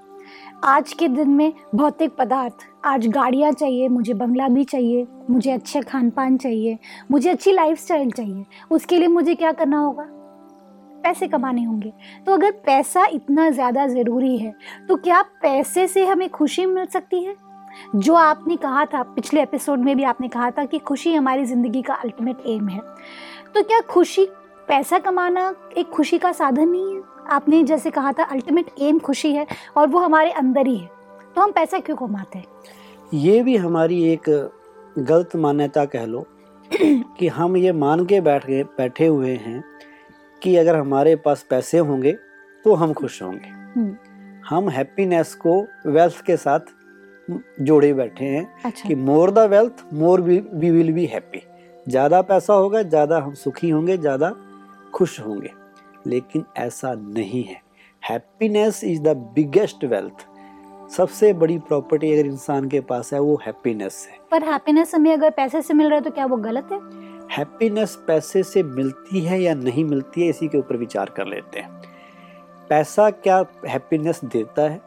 आज 0.65 0.93
के 0.93 1.07
दिन 1.09 1.31
में 1.31 1.53
भौतिक 1.75 2.15
पदार्थ, 2.17 2.55
आज 2.85 3.07
गाड़ियाँ 3.07 3.51
चाहिए, 3.53 3.89
मुझे 3.89 4.15
बंगला 4.15 4.47
भी 4.49 4.63
चाहिए, 4.65 5.07
मुझे 5.31 5.51
अच्छे 5.51 5.81
खान 5.81 6.09
पान 6.11 6.37
चाहिए, 6.37 6.79
मुझे 7.11 7.31
अच्छी 7.31 7.53
लाइफ 7.53 7.79
स्टाइल 7.79 8.11
चाहिए, 8.11 8.45
उसके 8.71 8.99
लिए 8.99 9.09
मुझे 9.09 9.35
क्या 9.35 9.51
करना 9.53 9.79
होगा? 9.79 10.07
पैसे 11.05 11.29
कमाने 11.29 11.65
होंगे। 11.65 11.93
तो 12.27 12.33
अगर 12.33 12.51
पैसा 12.67 13.05
इतना 13.07 13.49
ज़्यादा 13.51 13.87
ज़रूरी 13.87 14.37
है 14.39 14.55
तो 14.89 14.97
क्या 14.97 15.21
पैसे 15.43 15.87
से 15.89 16.05
हमें 16.07 16.29
खुशी 16.31 16.65
मिल 16.67 16.87
सकती 16.87 17.23
है? 17.25 17.35
जो 17.97 18.15
आपने 18.15 18.57
कहा 18.57 18.85
था, 18.85 19.03
पिछले 19.05 19.43
एपिसोड 19.43 19.79
में 19.79 19.97
भी 19.97 20.05
आपने 20.05 20.29
कहा 20.29 20.51
था 20.51 20.65
कि 20.65 20.79
खुशी 20.79 21.15
हमारी 21.15 21.45
ज़िंदगी 21.45 21.83
का 21.83 21.95
अल्टीमेट 21.95 22.47
एम 22.47 22.69
है। 22.69 22.81
तो 23.55 23.63
क्या 23.63 23.81
खुशी, 23.81 24.27
पैसा 24.69 24.99
कमाना 24.99 25.55
एक 25.79 25.89
खुशी 25.89 26.19
का 26.19 26.33
साधन 26.33 26.69
नहीं 26.69 26.95
है? 26.95 27.15
आपने 27.28 27.62
जैसे 27.64 27.90
कहा 27.90 28.12
था 28.12 28.25
अल्टीमेट 28.25 28.66
एम 28.80 28.99
खुशी 28.99 29.33
है 29.33 29.47
और 29.76 29.87
वो 29.88 29.99
हमारे 29.99 30.30
अंदर 30.33 30.66
ही 30.66 30.76
है। 30.76 30.88
तो 31.35 31.40
हम 31.40 31.52
पैसा 31.52 31.78
क्यों 31.78 31.97
कमाते 31.97 32.38
हैं? 32.38 32.47
ये 33.14 33.42
भी 33.42 33.56
हमारी 33.56 34.02
एक 34.04 34.28
गलत 34.99 35.37
मान्यता 35.37 35.85
कह 35.87 36.04
लो 36.06 36.26
कि 37.18 37.26
हम 37.28 37.56
ये 37.56 37.73
मान 37.75 38.04
के 38.06 38.21
बैठ 38.21 38.47
गए 38.47 38.62
बैठे 38.78 39.06
हुए 39.06 39.35
हैं 39.37 39.62
कि 40.42 40.54
अगर 40.56 40.76
हमारे 40.76 41.14
पास 41.16 41.45
पैसे 41.50 41.78
होंगे 41.80 42.12
तो 42.64 42.75
हम 42.75 42.92
खुश 42.92 43.21
होंगे। 43.23 43.49
हम्म, 43.49 43.97
हम 44.49 44.68
हैप्पीनेस 44.68 45.35
को 45.37 45.61
वेल्थ 45.87 46.25
के 46.26 46.37
साथ 46.37 46.75
जोड़े 47.61 47.92
बैठे 47.95 48.25
हैं 48.25 48.47
अच्छा। 48.64 48.88
कि 48.88 48.95
more 48.95 49.30
the 49.30 49.38
wealth 49.50 49.85
more 49.95 50.21
we 50.21 50.38
will 50.71 50.92
be 50.92 51.06
happy 51.06 51.42
ज़्यादा 51.87 52.21
पैसा 52.23 52.54
होगा 52.54 52.83
ज़्यादा 52.85 53.18
हम 53.21 53.35
सुखी 53.35 53.71
होंगे 53.71 53.97
ज़्यादा 53.99 54.35
खुश 54.95 55.18
होंगे। 55.21 55.50
लेकिन 56.07 56.45
ऐसा 56.57 56.95
नहीं 56.95 57.45
है। 57.45 57.63
Happiness 58.11 58.85
is 58.85 59.03
the 59.03 59.09
biggest 59.09 59.85
wealth 59.85 60.27
सबसे 60.91 61.33
बड़ी 61.33 61.59
प्रॉपर्टी 61.59 62.13
अगर 62.13 62.27
इंसान 62.27 62.69
के 62.69 62.81
पास 62.81 63.13
है 63.13 63.21
वो 63.21 63.41
हैप्पीनेस 63.47 64.09
है। 64.11 64.19
पर 64.31 64.43
हैप्पीनेस 64.43 64.95
हमें 64.95 65.13
अगर 65.13 65.31
पैसे 65.31 65.63
से 65.63 65.75
मिल 65.75 65.87
रहा 65.87 65.95
है 65.95 66.01
तो 66.01 66.11
क्या 66.11 66.27
वो 66.27 66.37
गलत 66.37 66.69
है? 66.73 66.81
हैप्पीनेस 67.31 67.99
पैसे 68.07 68.43
से 68.43 68.63
मिलती 68.63 69.21
है 69.21 69.43
या 69.43 69.55
नहीं 69.55 69.85
मिलती 69.85 70.23
है 70.23 70.29
इसी 70.29 70.49
के 70.49 70.59
ऊपर 70.59 70.77
विचार 70.77 71.11
कर 71.17 71.27
लेते 71.27 71.61
हैं। 71.61 71.83
पैसा 72.69 73.11
क्या 73.11 73.45
हैप्पीनेस 73.69 74.21
देता 74.25 74.63
है? 74.63 74.81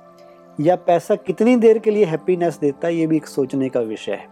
या 0.59 0.75
पैसा 0.75 1.15
कितनी 1.15 1.55
देर 1.55 1.77
के 1.77 1.91
लिए 1.91 2.05
हैप्पीनेस 2.05 2.59
देता 2.59 2.87
है 2.87 2.95
ये 2.95 3.07
भी 3.07 3.17
एक 3.17 3.27
सोचने 3.27 3.69
का 3.69 3.79
विषय 3.79 4.11
है। 4.11 4.27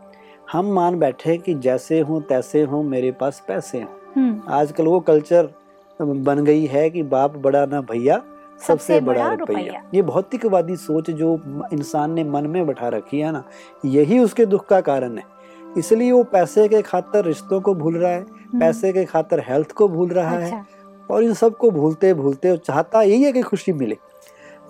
हम 0.52 0.66
मान 0.66 1.00
बैठे 1.00 1.38
कि 1.38 1.54
जैसे 1.54 2.00
हों 2.00 2.22
तैसे 2.22 2.62
हों 2.62 2.84
मेरे 2.84 3.12
पास 3.12 3.44
पैसे 3.48 3.82
हों। 3.82 3.96
हम्म, 4.16 4.42
आजकल 4.48 4.86
वो 4.86 5.00
कल्चर 5.00 5.50
बन 6.00 6.44
गई 6.44 6.66
है 6.66 6.90
कि 6.90 7.04
बाप 7.04 7.38
बड़ा 7.38 7.66
ना 7.66 7.82
भैया 7.82 8.22
सबसे 8.68 9.00
बड़ा 9.02 9.32
रुपया। 9.34 9.82
ये 9.94 10.02
भौतिकवादी 10.02 10.76
सोच 10.76 11.10
जो 11.12 11.34
इंसान 11.74 12.12
ने 12.12 12.24
मन 12.24 12.48
में 12.48 12.66
बैठा 12.68 12.88
रखी 12.88 13.20
है 13.20 13.32
ना 13.32 13.44
यही 13.86 14.20
उसके 14.20 14.46
दुख 14.46 14.66
का 14.66 14.82
कारण 14.82 15.18
है। 15.18 15.24
इसलिए 15.78 16.12
वो 16.12 16.24
पैसे 16.24 16.68
के 16.68 16.82
खातर 16.82 17.26
रिश्तों 17.26 17.60
को 17.62 17.74
भूल 17.74 17.98
रहा 17.98 18.12
है 18.12 18.22
हम्म, 18.22 18.60
पैसे 18.60 18.92
के 18.94 19.06
खातर 19.06 19.40
हेल्थ 19.40 19.72
को 19.72 19.88
भूल 19.88 20.10
रहा 20.10 20.36
अच्छा। 20.36 20.56
है 20.56 20.66
और 21.12 21.24
इन 21.24 21.34
सबको 21.34 21.72
भूलते 21.72 22.14
भूलते 22.14 22.56
चाहता 22.58 23.02
यही 23.02 23.24
है 23.24 23.32
कि 23.32 23.42
खुशी 23.42 23.74
मिले। 23.74 23.98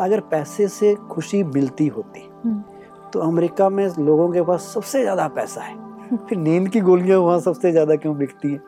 अगर 0.02 0.20
पैसे 0.20 0.68
से 0.68 0.96
खुशी 1.12 1.44
मिलती 1.44 1.88
होती 1.88 2.30
हम्म। 2.46 3.10
तो 3.14 3.20
अमेरिका 3.20 3.70
में 3.70 3.88
लोगों 4.00 4.32
के 4.32 4.42
पास 4.42 4.72
सबसे 4.74 5.02
ज़्यादा 5.02 5.28
पैसा 5.28 5.62
है। 5.62 5.76
फिर 6.30 6.38
नींद 6.38 6.70
की 6.70 6.80
गोलियाँ 6.80 7.20
वहाँ 7.20 7.40
सबसे 7.40 7.72
ज़्यादा 7.72 7.96
क्यों 7.96 8.18
बिकती 8.18 8.52
हैं? 8.52 8.62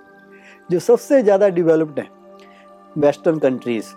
जो 0.72 0.80
सबसे 0.80 1.22
ज़्यादा 1.24 1.48
डेवलप्ड 1.50 2.00
है। 2.00 2.19
वेस्टर्न 2.96 3.38
कंट्रीज़ 3.40 3.88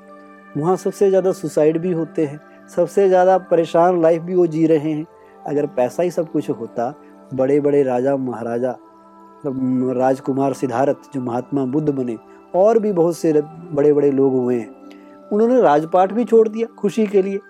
वहाँ 0.57 0.77
सबसे 0.77 1.09
ज़्यादा 1.09 1.33
सुसाइड 1.33 1.79
भी 1.79 1.93
होते 1.93 2.25
हैं 2.27 2.41
सबसे 2.69 3.09
ज़्यादा 3.09 3.37
परेशान 3.41 4.01
लाइफ 4.03 4.23
भी 4.23 4.35
वो 4.35 4.47
जी 4.47 4.67
रहे 4.67 4.91
हैं। 4.91 5.07
अगर 5.47 5.67
पैसा 5.67 6.03
ही 6.03 6.11
सब 6.11 6.31
कुछ 6.33 6.49
होता 6.51 6.95
बड़े 7.35 7.59
बड़े 7.61 7.83
राजा 7.83 8.17
महाराजा 8.17 8.71
मतलब 8.71 9.93
राजकुमार 9.99 10.53
सिद्धार्थ 10.53 11.11
जो 11.15 11.21
महात्मा 11.21 11.65
बुद्ध 11.67 11.89
बने 11.89 12.17
और 12.55 12.79
भी 12.79 12.93
बहुत 12.93 13.17
से 13.17 13.33
बड़े 13.33 13.93
बड़े 13.93 14.11
लोग 14.11 14.33
हुए 14.33 14.59
हैं 14.59 15.29
उन्होंने 15.29 15.61
राजपाट 15.63 16.13
भी 16.13 16.25
छोड़ 16.25 16.47
दिया 16.49 16.67
खुशी 16.79 17.07
के 17.07 17.23
लिए। 17.23 17.41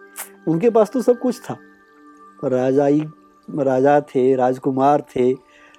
उनके 0.48 0.70
पास 0.70 0.90
तो 0.90 1.02
सब 1.02 1.18
कुछ 1.18 1.40
था। 1.40 1.56
राजाई 2.44 3.00
राजा 3.48 4.00
थे 4.04 4.34
राजकुमार 4.36 5.04
थे 5.16 5.32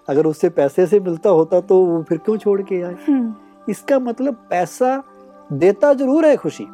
अगर 0.07 0.25
उससे 0.25 0.49
पैसे 0.51 0.85
से 0.87 0.99
मिलता 0.99 1.29
होता 1.29 1.59
तो 1.61 1.79
वो 1.85 2.01
फिर 2.03 2.17
क्यों 2.17 2.37
छोड़ 2.37 2.61
के 2.61 2.81
आए? 2.81 2.95
हम्म, 3.07 3.33
इसका 3.69 3.99
मतलब 3.99 4.33
पैसा 4.49 5.01
देता 5.49 5.93
ज़रूर 5.93 6.25
है 6.25 6.35
खुशी 6.37 6.65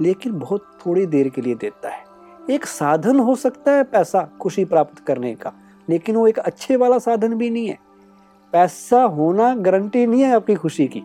लेकिन 0.00 0.38
बहुत 0.38 0.64
थोड़ी 0.86 1.06
देर 1.06 1.28
के 1.28 1.42
लिए 1.42 1.54
देता 1.54 1.88
है। 1.88 2.04
एक 2.50 2.66
साधन 2.66 3.18
हो 3.20 3.34
सकता 3.36 3.72
है 3.72 3.82
पैसा 3.84 4.28
खुशी 4.40 4.64
प्राप्त 4.64 4.98
करने 5.06 5.34
का 5.34 5.52
लेकिन 5.88 6.16
वो 6.16 6.26
एक 6.28 6.38
अच्छे 6.38 6.76
वाला 6.76 6.98
साधन 6.98 7.34
भी 7.34 7.50
नहीं 7.50 7.68
है। 7.68 7.78
पैसा 8.52 9.02
होना 9.04 9.54
गारंटी 9.56 10.06
नहीं 10.06 10.22
है 10.22 10.34
आपकी 10.34 10.54
खुशी 10.54 10.86
की। 10.86 11.02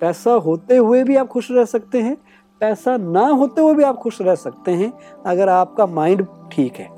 पैसा 0.00 0.32
होते 0.38 0.76
हुए 0.76 1.02
भी 1.04 1.16
आप 1.16 1.28
खुश 1.28 1.50
रह 1.50 1.64
सकते 1.66 2.02
हैं 2.02 2.16
पैसा 2.60 2.96
ना 2.96 3.26
होते 3.28 3.60
हुए 3.60 3.74
भी 3.74 3.82
आप 3.82 3.96
खुश 3.96 4.20
रह 4.22 4.34
सकते 4.36 4.72
हैं 4.72 4.92
अगर 5.26 5.48
आपका 5.48 5.86
माइंड 5.88 6.26
ठीक 6.52 6.76
है 6.76 6.88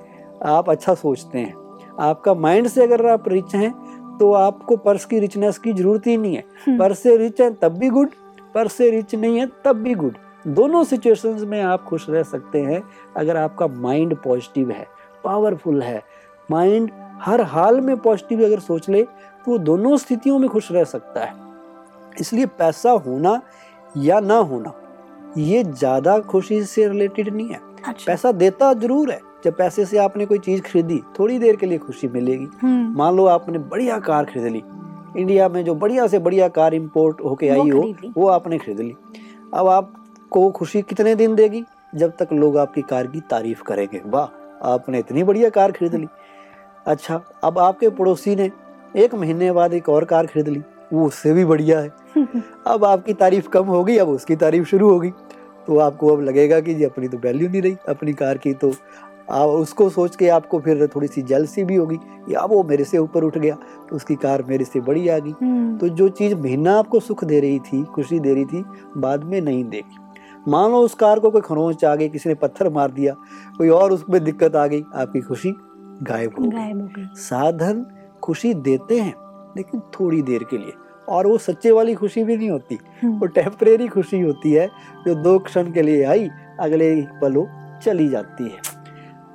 आप 0.47 0.71
अच्छा 0.71 0.95
सोचते 0.95 1.39
हैं। 1.39 1.55
आपका 2.01 2.35
माइंड 2.37 2.69
से 2.69 2.83
अगर 2.83 3.07
आप 3.07 3.29
रिच 3.29 3.55
हैं 3.55 3.71
तो 4.19 4.33
आपको 4.35 4.77
पर्स 4.79 5.05
की 5.05 5.19
रिचनेस 5.19 5.59
की 5.59 5.73
ज़रूरत 5.73 6.07
ही 6.07 6.17
नहीं 6.17 6.35
है। 6.37 6.45
हम्म। 6.67 6.79
पर्स 6.79 6.99
से 6.99 7.17
रिच 7.17 7.41
है 7.41 7.53
तब 7.55 7.79
भी 7.79 7.91
गुड 7.91 8.11
पर्स 8.55 8.73
से 8.73 8.91
रिच 8.91 9.15
नहीं 9.15 9.39
है 9.39 9.47
तब 9.65 9.83
भी 9.83 9.95
गुड 9.95 10.17
दोनों 10.49 10.83
सिचुएशंस 10.85 11.43
में 11.43 11.61
आप 11.63 11.85
खुश 11.85 12.09
रह 12.11 12.23
सकते 12.23 12.61
हैं 12.63 12.83
अगर 13.17 13.37
आपका 13.37 13.67
माइंड 13.67 14.17
पॉजिटिव 14.17 14.71
है 14.71 14.87
पावरफुल 15.25 15.83
है. 15.83 16.03
माइंड 16.51 16.91
हर 17.23 17.41
हाल 17.43 17.81
में 17.81 17.97
पॉजिटिव 17.97 18.45
अगर 18.45 18.59
सोच 18.61 18.89
ले 18.89 19.03
तो 19.03 19.51
वो 19.51 19.59
दोनों 19.61 19.97
स्थितियों 19.97 20.39
में 20.39 20.49
खुश 20.51 20.71
रह 20.73 20.85
सकता 20.85 21.25
है. 21.25 21.35
इसलिए 22.21 22.47
पैसा 22.59 22.91
होना 23.07 23.41
या 23.97 24.21
ना 24.21 24.37
होना 24.37 24.73
ये 25.39 25.63
ज़्यादा 25.65 26.19
खुशी 26.21 26.63
से 26.65 26.89
रिलेटेड 26.89 27.35
नहीं 27.35 27.49
है. 27.49 27.61
अच्छा। 27.87 28.05
पैसा 28.07 28.33
देता 28.33 28.73
ज़रूर 28.75 29.11
है 29.11 29.21
जब 29.45 29.57
पैसे 29.57 29.85
से 29.87 29.99
आपने 29.99 30.27
कोई 30.27 30.39
चीज़ 30.39 30.61
खरीदी 30.63 31.01
थोड़ी 31.19 31.39
देर 31.39 31.57
के 31.57 31.67
लिए 31.67 31.79
खुशी 31.79 32.09
मिलेगी. 32.09 32.49
हम्म, 32.63 32.95
मान 32.99 33.17
लो 33.17 33.27
आपने 33.29 33.59
बढ़िया 33.61 33.99
कार 34.01 34.25
खरीद 34.25 34.45
ली 34.45 34.63
इंडिया 35.17 35.49
में 35.49 35.65
जो 35.65 35.75
बढ़िया 35.75 36.07
से 36.07 36.19
बढ़िया 36.19 36.49
कार 36.49 36.75
इंपोर्ट 36.75 37.21
होके 37.21 37.49
आई 37.49 37.69
हो 37.69 37.95
वो 38.17 38.27
आपने 38.27 38.59
खरीद 38.59 38.81
ली। 38.81 38.95
अब 39.55 39.69
आपको 39.69 40.51
खुशी 40.51 40.83
कितने 40.83 41.15
दिन 41.15 41.35
देगी 41.35 41.65
जब 41.95 42.11
तक 42.11 42.29
लोग 42.33 42.59
आपकी 42.59 42.83
कार 42.83 43.07
की 43.07 43.21
तारीफ़ 43.21 43.63
करेंगे? 43.63 44.01
वाह 44.07 44.69
आपने 44.73 44.99
इतनी 44.99 45.23
बढ़िया 45.23 45.51
कार 45.51 45.73
खरीद 45.73 45.95
ली। 45.95 46.07
अच्छा 46.87 47.21
अब 47.45 47.59
आपके 47.59 47.89
पड़ोसी 47.89 48.37
ने 48.37 48.51
एक 48.97 49.15
महीने 49.15 49.53
बाद 49.53 49.75
एक 49.75 49.89
और 49.89 50.05
कार 50.05 50.27
खरीद 50.27 50.49
ली। 50.49 50.63
वो 50.93 51.07
उससे 51.07 51.33
भी 51.33 51.45
बढ़िया 51.45 51.81
है। 51.81 51.91
अब 52.67 52.85
आपकी 52.85 53.13
तारीफ़ 53.15 53.49
कम 53.49 53.65
होगी 53.65 53.99
अब 53.99 54.09
उसकी 54.09 54.37
तारीफ़ 54.37 54.67
शुरू 54.67 54.91
होगी। 54.91 55.11
तो 55.67 55.79
आपको 55.79 56.09
अब 56.09 56.23
लगेगा 56.23 56.61
कि 56.61 56.75
जी 56.75 56.85
अपनी 56.85 57.09
तो 57.09 57.19
वैल्यू 57.19 57.49
नहीं 57.49 57.63
रही 57.63 57.77
अपनी 57.89 58.13
कार 58.13 58.39
की 58.39 58.53
तो 58.55 58.73
आप 59.31 59.49
उसको 59.49 59.89
सोच 59.91 60.17
के 60.17 60.29
आपको 60.29 60.59
फिर 60.61 60.87
थोड़ी 60.97 61.07
सी 61.07 61.23
जेलसी 61.23 61.65
भी 61.65 61.77
होगी 61.77 61.99
या 62.29 62.45
वो 62.45 62.63
मेरे 62.65 62.85
से 62.85 62.99
ऊपर 62.99 63.25
उठ 63.25 63.39
गया 63.39 63.55
तो 63.91 63.97
उसकी 63.97 64.15
कार 64.15 64.43
मेरे 64.43 64.65
से 64.65 64.81
बड़ी 64.81 65.09
आ 65.09 65.19
गई। 65.19 65.35
हम्म, 65.43 65.77
तो 65.79 65.89
जो 65.89 66.09
चीज़ 66.09 66.35
महीना 66.35 66.79
आपको 66.79 67.01
सुख 67.01 67.25
दे 67.25 67.41
रही 67.41 67.59
थी 67.59 67.83
खुशी 67.85 68.21
दे 68.21 68.35
रही 68.35 68.45
थी 68.45 68.65
बाद 68.97 69.25
में 69.25 69.41
नहीं 69.41 69.65
देगी 69.65 69.99
मान 70.49 70.71
लो 70.71 70.79
उस 70.79 70.95
कार 70.95 71.19
को 71.19 71.31
कोई 71.31 71.41
खरोंच 71.41 71.85
आ 71.85 71.95
गई 71.95 72.09
किसी 72.09 72.29
ने 72.29 72.35
पत्थर 72.35 72.71
मार 72.71 72.91
दिया 72.91 73.15
कोई 73.59 73.69
और 73.69 73.93
उसमें 73.93 74.23
दिक्कत 74.25 74.57
आ 74.57 74.67
गई 74.67 74.83
आपकी 74.95 75.21
खुशी 75.21 75.53
गायब 76.03 76.35
हो 76.39 76.45
गई। 76.45 76.51
साधन 77.17 77.85
खुशी 78.23 78.53
देते 78.55 78.99
हैं 79.01 79.15
लेकिन 79.57 79.81
थोड़ी 79.95 80.23
देर 80.23 80.45
के 80.45 80.59
लिए। 80.59 80.73
और 81.09 81.27
वो 81.27 81.39
सच्चे 81.39 81.71
वाली 81.71 81.95
खुशी 81.95 82.25
भी 82.25 82.37
नहीं 82.37 82.51
होती 82.51 82.79
हम्म, 83.03 83.19
वो 83.19 83.27
टेम्परेरी 83.27 83.89
खुशी 83.89 84.21
होती 84.21 84.53
है 84.53 84.69
जो 85.07 85.15
दो 85.15 85.39
क्षण 85.39 85.73
के 85.73 85.83
लिए 85.83 86.05
आई 86.05 86.29
अगले 86.61 86.95
पलों 87.23 87.47
चली 87.81 88.09
जाती 88.09 88.45
है। 88.45 88.82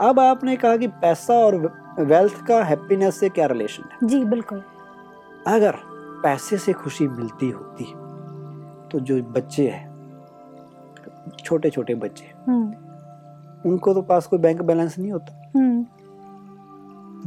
अब 0.01 0.19
आपने 0.19 0.55
कहा 0.55 0.77
कि 0.77 0.87
पैसा 1.01 1.33
और 1.35 1.55
वेल्थ 1.99 2.45
का 2.47 2.63
हैप्पीनेस 2.63 3.19
से 3.19 3.29
क्या 3.29 3.45
रिलेशन 3.45 3.83
है? 3.83 4.07
जी 4.07 4.23
बिल्कुल। 4.25 4.61
अगर 5.47 5.75
पैसे 6.23 6.57
से 6.57 6.73
खुशी 6.73 7.07
मिलती 7.07 7.49
होती 7.49 7.85
तो 8.91 8.99
जो 8.99 9.21
बच्चे 9.33 9.67
हैं 9.69 9.85
छोटे 11.43 11.69
छोटे 11.69 11.95
बच्चे 11.95 12.25
हम्म, 12.47 13.69
उनको 13.69 13.93
तो 13.93 14.01
पास 14.01 14.27
कोई 14.27 14.39
बैंक 14.39 14.61
बैलेंस 14.61 14.97
नहीं 14.99 15.11
होता। 15.11 15.51
हम्म, 15.55 15.85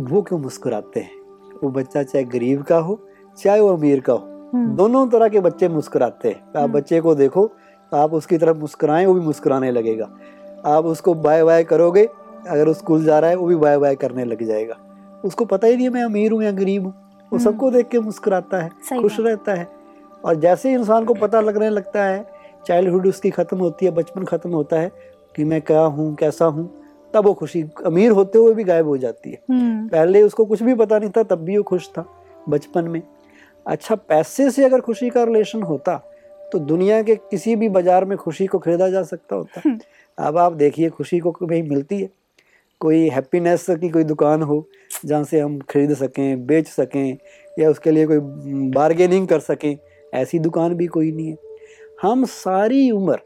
वो 0.04 0.22
क्यों 0.22 0.38
मुस्कुराते 0.38 1.00
हैं? 1.00 1.18
वो 1.62 1.70
बच्चा 1.70 2.02
चाहे 2.02 2.24
गरीब 2.24 2.62
का 2.62 2.78
हो 2.78 2.98
चाहे 3.38 3.60
वो 3.60 3.76
अमीर 3.76 4.00
का 4.00 4.12
हो 4.12 4.50
हम्म, 4.54 4.74
दोनों 4.76 5.06
तरह 5.08 5.28
के 5.28 5.40
बच्चे 5.40 5.68
मुस्कुराते 5.68 6.28
हैं। 6.28 6.62
आप। 6.62 6.70
बच्चे 6.70 7.00
को 7.00 7.14
देखो 7.14 7.46
तो 7.92 7.96
आप 7.96 8.12
उसकी 8.14 8.38
तरफ़ 8.38 8.56
मुस्कुराएँ 8.56 9.06
वो 9.06 9.14
भी 9.14 9.20
मुस्कुराने 9.20 9.70
लगेगा। 9.70 10.08
आप 10.66 10.84
उसको 10.84 11.14
बाय 11.14 11.44
बाय 11.44 11.64
करोगे 11.64 12.08
अगर 12.42 12.66
वो 12.66 12.72
स्कूल 12.74 13.04
जा 13.04 13.18
रहा 13.18 13.30
है 13.30 13.36
वो 13.36 13.46
भी 13.46 13.56
बाय 13.56 13.78
बाय 13.78 13.94
करने 13.96 14.24
लग 14.24 14.42
जाएगा। 14.44 14.76
उसको 15.24 15.44
पता 15.44 15.66
ही 15.66 15.76
नहीं 15.76 15.86
है 15.86 15.92
मैं 15.92 16.02
अमीर 16.02 16.32
हूँ 16.32 16.42
या 16.42 16.50
गरीब 16.52 16.84
हूँ। 16.84 16.92
वो 16.92 17.28
हम्म। 17.32 17.44
सबको 17.44 17.70
देख 17.70 17.88
के 17.88 17.98
मुस्कुराता 18.00 18.62
है 18.62 18.70
खुश 18.92 19.18
रहता 19.20 19.54
है। 19.54 19.66
और 20.24 20.34
जैसे 20.36 20.68
ही 20.68 20.74
इंसान 20.74 21.04
को 21.04 21.14
पता 21.16 21.40
लगने 21.40 21.68
लगता 21.70 22.04
है 22.04 22.24
चाइल्डहुड 22.66 23.06
उसकी 23.06 23.30
खत्म 23.30 23.58
होती 23.58 23.86
है 23.86 23.92
बचपन 23.92 24.24
खत्म 24.24 24.50
होता 24.50 24.80
है 24.80 24.90
कि 25.34 25.44
मैं 25.44 25.60
क्या 25.62 25.80
हूँ 25.80 26.14
कैसा 26.14 26.44
हूँ 26.46 26.68
तब 27.14 27.24
वो 27.26 27.32
खुशी 27.34 27.62
अमीर 27.86 28.10
होते 28.10 28.38
हुए 28.38 28.54
भी 28.54 28.64
गायब 28.64 28.86
हो 28.86 28.96
जाती 28.98 29.30
है। 29.30 29.38
हम्म, 29.50 29.86
पहले 29.88 30.22
उसको 30.22 30.44
कुछ 30.44 30.62
भी 30.62 30.74
पता 30.74 30.98
नहीं 30.98 31.10
था 31.10 31.22
तब 31.24 31.44
भी 31.44 31.56
वो 31.56 31.62
खुश 31.62 31.88
था 31.88 32.04
बचपन 32.48 32.88
में। 32.88 33.02
अच्छा 33.66 33.94
पैसे 33.94 34.50
से 34.50 34.64
अगर 34.64 34.80
खुशी 34.80 35.08
का 35.10 35.24
रिलेशन 35.24 35.62
होता 35.62 35.96
तो 36.52 36.58
दुनिया 36.58 37.02
के 37.02 37.14
किसी 37.16 37.54
भी 37.56 37.68
बाज़ार 37.68 38.04
में 38.04 38.16
खुशी 38.18 38.46
को 38.46 38.58
खरीदा 38.58 38.88
जा 38.88 39.02
सकता 39.02 39.36
होता। 39.36 39.76
अब 40.18 40.38
आप 40.38 40.52
देखिए 40.52 40.88
खुशी 40.90 41.18
को 41.18 41.30
कभी 41.32 41.60
मिलती 41.62 42.00
है। 42.00 42.08
कोई 42.80 43.08
हैप्पीनेस 43.08 43.66
की 43.70 43.88
कोई 43.88 44.04
दुकान 44.04 44.42
हो 44.42 44.68
जहाँ 45.04 45.24
से 45.24 45.40
हम 45.40 45.58
खरीद 45.58 45.94
सकें 45.94 46.46
बेच 46.46 46.68
सकें 46.68 47.18
या 47.58 47.70
उसके 47.70 47.90
लिए 47.90 48.06
कोई 48.06 48.18
बारगेनिंग 48.70 49.28
कर 49.28 49.40
सकें 49.40 49.78
ऐसी 50.14 50.38
दुकान 50.38 50.74
भी 50.74 50.86
कोई 50.86 51.12
नहीं 51.12 51.28
है। 51.28 51.36
हम 52.02 52.24
सारी 52.24 52.90
उम्र 52.90 53.18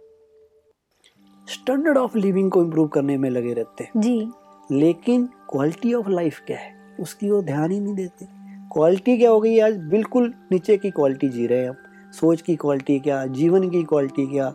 स्टैंडर्ड 1.48 1.98
ऑफ़ 1.98 2.18
लिविंग 2.18 2.50
को 2.50 2.62
इम्प्रूव 2.62 2.88
करने 2.88 3.16
में 3.16 3.30
लगे 3.30 3.52
रहते 3.52 3.84
हैं। 3.84 4.00
जी। 4.00 4.28
लेकिन 4.72 5.26
क्वालिटी 5.26 5.94
ऑफ़ 5.94 6.08
लाइफ 6.08 6.40
क्या 6.46 6.58
है? 6.58 6.96
उसकी 7.00 7.30
वो 7.30 7.42
ध्यान 7.42 7.70
ही 7.70 7.80
नहीं 7.80 7.94
देते। 7.94 8.26
क्वालिटी 8.72 9.18
क्या 9.18 9.30
हो 9.30 9.40
गई 9.40 9.58
आज? 9.58 9.76
बिल्कुल 9.76 10.34
नीचे 10.52 10.76
की 10.76 10.90
क्वालिटी 10.90 11.28
जी 11.28 11.46
रहे 11.46 11.58
हैं 11.58 11.68
हम। 11.68 11.76
सोच 12.12 12.42
की 12.42 12.56
क्वालिटी 12.56 12.98
क्या? 12.98 13.26
जीवन 13.26 13.70
की 13.70 13.82
क्वालिटी 13.82 14.26
क्या? 14.26 14.54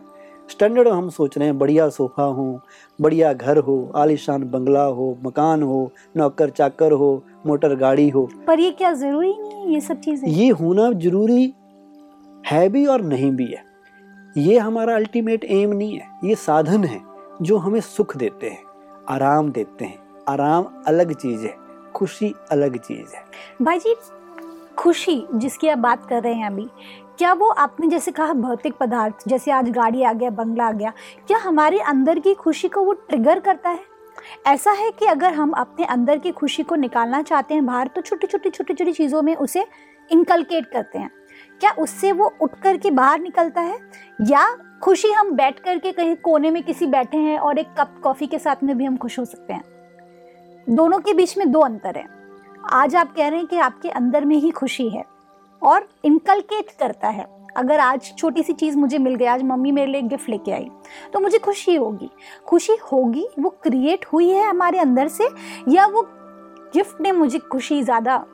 स्टैंडर्ड 0.50 0.88
हम 0.88 1.08
सोच 1.10 1.36
रहे 1.38 1.46
हैं 1.48 1.58
बढ़िया 1.58 1.88
सोफा 1.88 2.22
हो 2.22 2.60
बढ़िया 3.00 3.32
घर 3.32 3.58
हो 3.58 3.92
आलिशान 3.96 4.42
बंगला 4.50 4.82
हो 4.82 5.16
मकान 5.22 5.62
हो 5.62 5.90
नौकर 6.16 6.50
चाकर 6.50 6.92
हो 6.92 7.10
मोटर 7.46 7.74
गाड़ी 7.76 8.08
हो। 8.08 8.28
पर 8.46 8.60
ये 8.60 8.70
क्या 8.70 8.92
ज़रूरी 8.92 9.32
नहीं 9.32 9.52
है 9.52 9.72
ये 9.72 9.80
सब 9.80 10.00
चीज़ें? 10.00 10.28
ये 10.28 10.48
होना 10.50 10.90
ज़रूरी 10.92 11.52
है 12.46 12.68
भी 12.68 12.84
और 12.86 13.02
नहीं 13.02 13.30
भी 13.32 13.46
है। 13.46 13.64
ये 14.36 14.58
हमारा 14.58 14.94
अल्टीमेट 14.94 15.44
एम 15.44 15.72
नहीं 15.72 15.98
है 15.98 16.08
ये 16.24 16.34
साधन 16.34 16.84
है 16.84 17.00
जो 17.42 17.56
हमें 17.56 17.80
सुख 17.80 18.16
देते 18.16 18.50
हैं 18.50 18.62
आराम 19.08 19.50
देते 19.50 19.84
हैं। 19.84 19.98
आराम 20.28 20.66
अलग 20.86 21.12
चीज़ 21.14 21.44
है 21.46 21.54
खुशी 21.94 22.34
अलग 22.50 22.76
चीज़ 22.78 23.14
है। 23.16 23.24
भाई 23.62 23.78
जी 23.78 23.94
खुशी 24.76 25.22
जिसकी 25.34 25.68
आप 25.68 25.78
बात 25.78 26.06
कर 26.06 26.22
रहे 26.22 26.34
हैं 26.34 26.46
अभी 26.46 26.66
क्या 27.20 27.32
वो 27.32 27.48
आपने 27.48 27.86
जैसे 27.86 28.10
कहा 28.10 28.32
भौतिक 28.32 28.74
पदार्थ, 28.74 29.14
जैसे 29.28 29.50
आज 29.50 29.70
गाड़ी 29.70 30.02
आ 30.02 30.12
गया, 30.12 30.30
बंगला 30.30 30.66
आ 30.66 30.72
गया, 30.72 30.92
क्या 31.26 31.38
हमारे 31.38 31.80
अंदर 31.80 32.18
की 32.18 32.34
खुशी 32.34 32.68
को 32.68 32.82
वो 32.82 32.92
ट्रिगर 32.92 33.40
करता 33.40 33.70
है? 33.70 33.80
ऐसा 34.46 34.70
है 34.70 34.90
कि 34.90 35.06
अगर 35.06 35.32
हम 35.32 35.50
अपने 35.50 35.84
अंदर 35.84 36.18
की 36.18 36.30
खुशी 36.30 36.62
को 36.62 36.74
निकालना 36.74 37.22
चाहते 37.22 37.54
हैं 37.54 37.66
बाहर 37.66 37.86
तो 37.86 38.00
छोटी 38.00 38.26
छोटी 38.26 38.50
छोटी 38.50 38.74
छोटी 38.74 38.92
चीज़ों 38.92 39.22
में 39.22 39.36
उसे 39.36 39.66
इनकलकेट 40.10 40.66
करते 40.66 40.98
हैं। 40.98 41.10
क्या 41.60 41.70
उससे 41.78 42.12
वो 42.12 42.34
उठ 42.40 42.54
कर 42.62 42.76
के 42.76 42.90
बाहर 42.90 43.20
निकलता 43.20 43.60
है? 43.60 43.78
या 44.26 44.56
खुशी 44.82 45.12
हम 45.12 45.32
बैठ 45.32 45.60
कर 45.60 45.78
के 45.78 45.92
कहीं 45.92 46.16
कोने 46.16 46.50
में 46.50 46.62
किसी 46.62 46.86
बैठे 46.86 47.18
हैं 47.18 47.38
और 47.38 47.58
एक 47.58 47.68
कप 47.78 48.00
कॉफ़ी 48.02 48.26
के 48.26 48.38
साथ 48.38 48.56
में 48.62 48.78
भी 48.78 48.84
हम 48.84 48.96
खुश 48.96 49.18
हो 49.18 49.24
सकते 49.24 49.52
हैं? 49.52 49.64
दोनों 50.70 50.98
के 50.98 51.14
बीच 51.14 51.38
में 51.38 51.52
दो 51.52 51.60
अंतर 51.60 51.96
हैं। 51.96 52.08
आज 52.72 52.96
आप 52.96 53.14
कह 53.16 53.28
रहे 53.28 53.38
हैं 53.38 53.48
कि 53.48 53.58
आपके 53.58 53.88
अंदर 53.88 54.24
में 54.24 54.36
ही 54.36 54.50
खुशी 54.50 54.88
है। 54.88 55.09
और 55.62 55.88
इनकलकेट 56.04 56.70
करता 56.80 57.08
है। 57.08 57.26
अगर 57.56 57.80
आज 57.80 58.12
छोटी 58.18 58.42
सी 58.42 58.52
चीज़ 58.52 58.76
मुझे 58.78 58.98
मिल 58.98 59.14
गई 59.14 59.26
आज 59.26 59.42
मम्मी 59.42 59.72
मेरे 59.72 59.90
लिए 59.92 60.02
गिफ्ट 60.02 60.28
लेके 60.28 60.52
आई 60.52 60.68
तो 61.12 61.20
मुझे 61.20 61.38
खुशी 61.38 61.74
होगी। 61.74 62.10
खुशी 62.46 62.76
होगी 62.92 63.26
वो 63.38 63.50
क्रिएट 63.62 64.04
हुई 64.12 64.28
है 64.28 64.48
हमारे 64.48 64.78
अंदर 64.78 65.08
से 65.08 65.28
या 65.68 65.86
वो 65.86 66.02
गिफ्ट 66.74 67.00
ने 67.00 67.12
मुझे 67.12 67.38
खुशी 67.50 67.82
ज़्यादा 67.82 68.24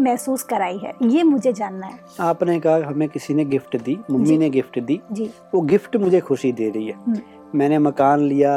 महसूस 0.00 0.42
कराई 0.42 0.76
है? 0.78 0.92
ये 1.04 1.22
मुझे 1.22 1.52
जानना 1.52 1.86
है। 1.86 1.98
आपने 2.20 2.58
कहा 2.60 2.76
हमें 2.86 3.08
किसी 3.08 3.34
ने 3.34 3.44
गिफ्ट 3.44 3.76
दी 3.78 3.98
मम्मी 4.10 4.36
ने 4.38 4.50
गिफ्ट 4.50 4.78
दी 4.80 5.00
जी। 5.12 5.30
वो 5.54 5.60
गिफ्ट 5.62 5.96
मुझे 5.96 6.20
खुशी 6.20 6.52
दे 6.52 6.68
रही 6.70 6.86
है। 6.86 6.94
हम्म। 6.96 7.20
मैंने 7.54 7.78
मकान 7.78 8.20
लिया 8.20 8.52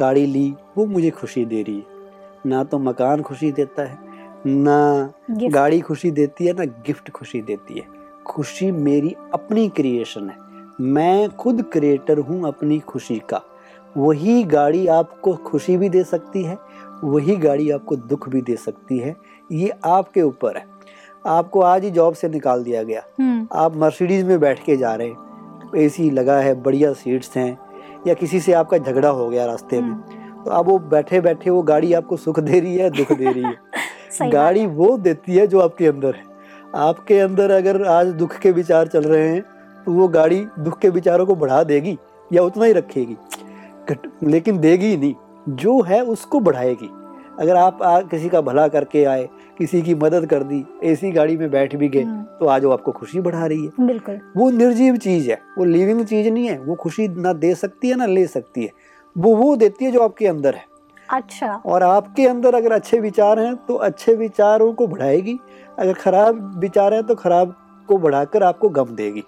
गाड़ी 0.00 0.24
ली 0.26 0.54
वो 0.76 0.86
मुझे 0.86 1.10
खुशी 1.10 1.44
दे 1.44 1.62
रही 1.62 1.76
है। 1.76 2.00
ना 2.46 2.62
तो 2.64 2.78
मकान 2.80 3.22
खुशी 3.22 3.50
देता 3.52 3.82
है 3.82 3.98
ना 4.46 5.12
गाड़ी 5.42 5.80
खुशी 5.80 6.10
देती 6.10 6.46
है 6.46 6.52
ना 6.52 6.64
गिफ्ट 6.64 7.10
खुशी 7.10 7.42
देती 7.42 7.74
है। 7.74 7.84
खुशी 8.26 8.70
मेरी 8.70 9.16
अपनी 9.34 9.68
क्रिएशन 9.68 10.28
है। 10.28 10.36
मैं 10.80 11.28
खुद 11.28 11.62
क्रिएटर 11.72 12.18
हूँ 12.18 12.48
अपनी 12.48 12.78
खुशी 12.78 13.22
का। 13.30 13.42
वही 13.96 14.44
गाड़ी 14.44 14.86
आपको 14.86 15.34
खुशी 15.34 15.76
भी 15.76 15.88
दे 15.88 16.04
सकती 16.04 16.42
है 16.42 16.58
वही 17.04 17.36
गाड़ी 17.36 17.70
आपको 17.70 17.96
दुख 17.96 18.28
भी 18.28 18.42
दे 18.42 18.56
सकती 18.56 18.98
है। 18.98 19.16
ये 19.52 19.72
आपके 19.84 20.22
ऊपर 20.22 20.56
है। 20.56 20.64
आपको 21.26 21.60
आज 21.60 21.84
ही 21.84 21.90
जॉब 21.90 22.14
से 22.14 22.28
निकाल 22.28 22.64
दिया 22.64 22.82
गया। 22.82 23.02
हम्म। 23.20 23.48
आप 23.52 23.76
मर्सिडीज 23.76 24.24
में 24.24 24.40
बैठ 24.40 24.64
के 24.64 24.76
जा 24.76 24.94
रहे 24.94 25.08
हैं। 25.08 25.16
एसी 25.76 26.10
लगा 26.10 26.36
है 26.36 26.62
बढ़िया 26.62 26.92
सीट्स 26.92 27.36
हैं 27.36 27.58
या 28.06 28.14
किसी 28.14 28.40
से 28.40 28.52
आपका 28.52 28.78
झगड़ा 28.78 29.08
हो 29.08 29.28
गया 29.28 29.46
रास्ते 29.46 29.80
में। 29.80 29.88
हम्म, 29.88 30.44
तो 30.44 30.50
अब 30.50 30.66
वो 30.66 30.78
बैठे 30.78 31.20
बैठे 31.20 31.50
वो 31.50 31.62
गाड़ी 31.62 31.92
आपको 31.92 32.16
सुख 32.16 32.40
दे 32.40 32.60
रही 32.60 32.76
है 32.76 32.90
दुख 32.90 33.12
दे 33.12 33.24
रही 33.24 33.42
है? 33.42 33.56
गाड़ी 34.22 34.66
वो 34.66 34.98
देती 34.98 35.34
है 35.34 35.46
जो 35.46 35.60
आपके 35.60 35.86
अंदर 35.86 36.14
है। 36.14 36.22
आपके 36.76 37.18
अंदर 37.18 37.50
अगर 37.50 37.84
आज 37.84 38.06
दुख 38.06 38.36
के 38.36 38.50
विचार 38.50 38.86
चल 38.86 39.02
रहे 39.02 39.28
हैं 39.28 39.42
तो 39.86 39.92
वो 39.92 40.08
गाड़ी 40.08 40.46
दुख 40.58 40.78
के 40.78 40.88
विचारों 40.88 41.26
को 41.26 41.34
बढ़ा 41.34 41.62
देगी 41.64 41.98
या 42.32 42.42
उतना 42.42 42.64
ही 42.64 42.72
रखेगी। 42.72 43.16
लेकिन 44.22 44.58
देगी 44.58 44.86
ही 44.86 44.96
नहीं। 44.96 45.14
जो 45.48 45.82
है 45.82 46.04
उसको 46.04 46.40
बढ़ाएगी। 46.40 46.90
अगर 47.40 47.56
आप 47.56 47.82
आ, 47.82 48.00
किसी 48.00 48.28
का 48.28 48.40
भला 48.40 48.68
करके 48.68 49.04
आए 49.04 49.28
किसी 49.58 49.82
की 49.82 49.94
मदद 49.94 50.26
कर 50.26 50.42
दी 50.42 50.64
ऐसी 50.84 51.10
गाड़ी 51.10 51.36
में 51.36 51.50
बैठ 51.50 51.76
भी 51.76 51.88
गए 51.88 52.02
हम्म, 52.02 52.22
तो 52.22 52.46
आज 52.46 52.64
वो 52.64 52.70
आपको 52.70 52.92
खुशी 52.92 53.20
बढ़ा 53.20 53.46
रही 53.46 53.64
है। 53.64 53.86
बिल्कुल। 53.86 54.20
वो 54.36 54.50
निर्जीव 54.50 54.96
चीज़ 54.96 55.30
है। 55.30 55.38
वो 55.58 55.64
लिविंग 55.64 56.04
चीज़ 56.04 56.28
नहीं 56.28 56.46
है। 56.46 56.58
वो 56.58 56.74
खुशी 56.74 57.08
ना 57.08 57.32
दे 57.32 57.54
सकती 57.54 57.88
है 57.88 57.96
ना 57.96 58.06
ले 58.06 58.26
सकती 58.26 58.62
है। 58.62 58.70
वो 59.18 59.36
वो 59.36 59.56
देती 59.56 59.84
है 59.84 59.90
जो 59.90 60.00
आपके 60.00 60.26
अंदर 60.26 60.54
है। 60.54 60.64
अच्छा। 61.08 61.54
और 61.66 61.82
आपके 61.82 62.26
अंदर 62.26 62.54
अगर 62.54 62.72
अच्छे 62.72 63.00
विचार 63.00 63.38
हैं 63.38 63.54
तो 63.58 63.74
अच्छे 63.76 64.14
विचारों 64.14 64.72
को 64.72 64.86
बढ़ाएगी। 64.86 65.38
अगर 65.78 65.92
खराब 65.94 66.58
विचार 66.60 66.94
हैं 66.94 67.02
तो 67.02 67.14
खराब 67.14 67.54
को 67.88 67.98
बढ़ाकर 67.98 68.42
आपको 68.42 68.68
गम 68.68 68.94
देगी। 68.94 69.22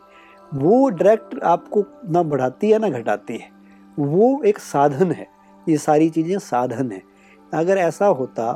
वो 0.54 0.88
डायरेक्ट 0.90 1.42
आपको 1.44 1.84
ना 2.10 2.22
बढ़ाती 2.22 2.70
है 2.70 2.78
ना 2.78 2.88
घटाती 2.90 3.36
है। 3.36 3.48
वो 3.98 4.42
एक 4.42 4.58
साधन 4.58 5.12
है। 5.12 5.26
ये 5.66 5.76
सारी 5.78 6.08
चीज़ें 6.10 6.38
साधन 6.38 6.92
है। 6.92 7.02
अगर 7.54 7.78
ऐसा 7.78 8.06
होता 8.06 8.52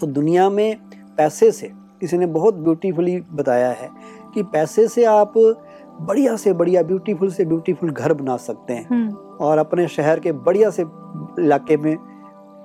तो 0.00 0.06
दुनिया 0.06 0.48
में 0.50 0.76
पैसे 1.18 1.50
से 1.52 1.70
किसी 2.00 2.18
ने 2.18 2.26
बहुत 2.28 2.54
ब्यूटीफुली 2.54 3.20
बताया 3.32 3.70
है 3.70 3.88
कि 4.34 4.42
पैसे 4.42 4.86
से 4.88 5.04
आप 5.04 5.32
बढ़िया 6.00 6.36
से 6.36 6.52
बढ़िया 6.52 6.82
ब्यूटीफुल 6.82 7.30
से 7.30 7.44
ब्यूटीफुल 7.44 7.90
घर 7.90 8.12
बना 8.12 8.36
सकते 8.36 8.72
हैं। 8.72 8.86
हम्म, 8.88 9.14
और 9.36 9.58
अपने 9.58 9.86
शहर 9.88 10.20
के 10.20 10.32
बढ़िया 10.32 10.70
से 10.70 10.82
इलाके 10.82 11.76
में 11.76 11.96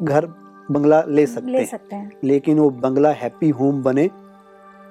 घर 0.03 0.27
बंगला 0.71 1.01
ले 1.07 1.25
सकते 1.25 1.51
ले 1.51 1.65
सकते 1.65 1.95
हैं। 1.95 2.11
लेकिन 2.23 2.59
वो 2.59 2.69
बंगला 2.69 3.09
हैप्पी 3.13 3.49
होम 3.51 3.81
बने 3.83 4.09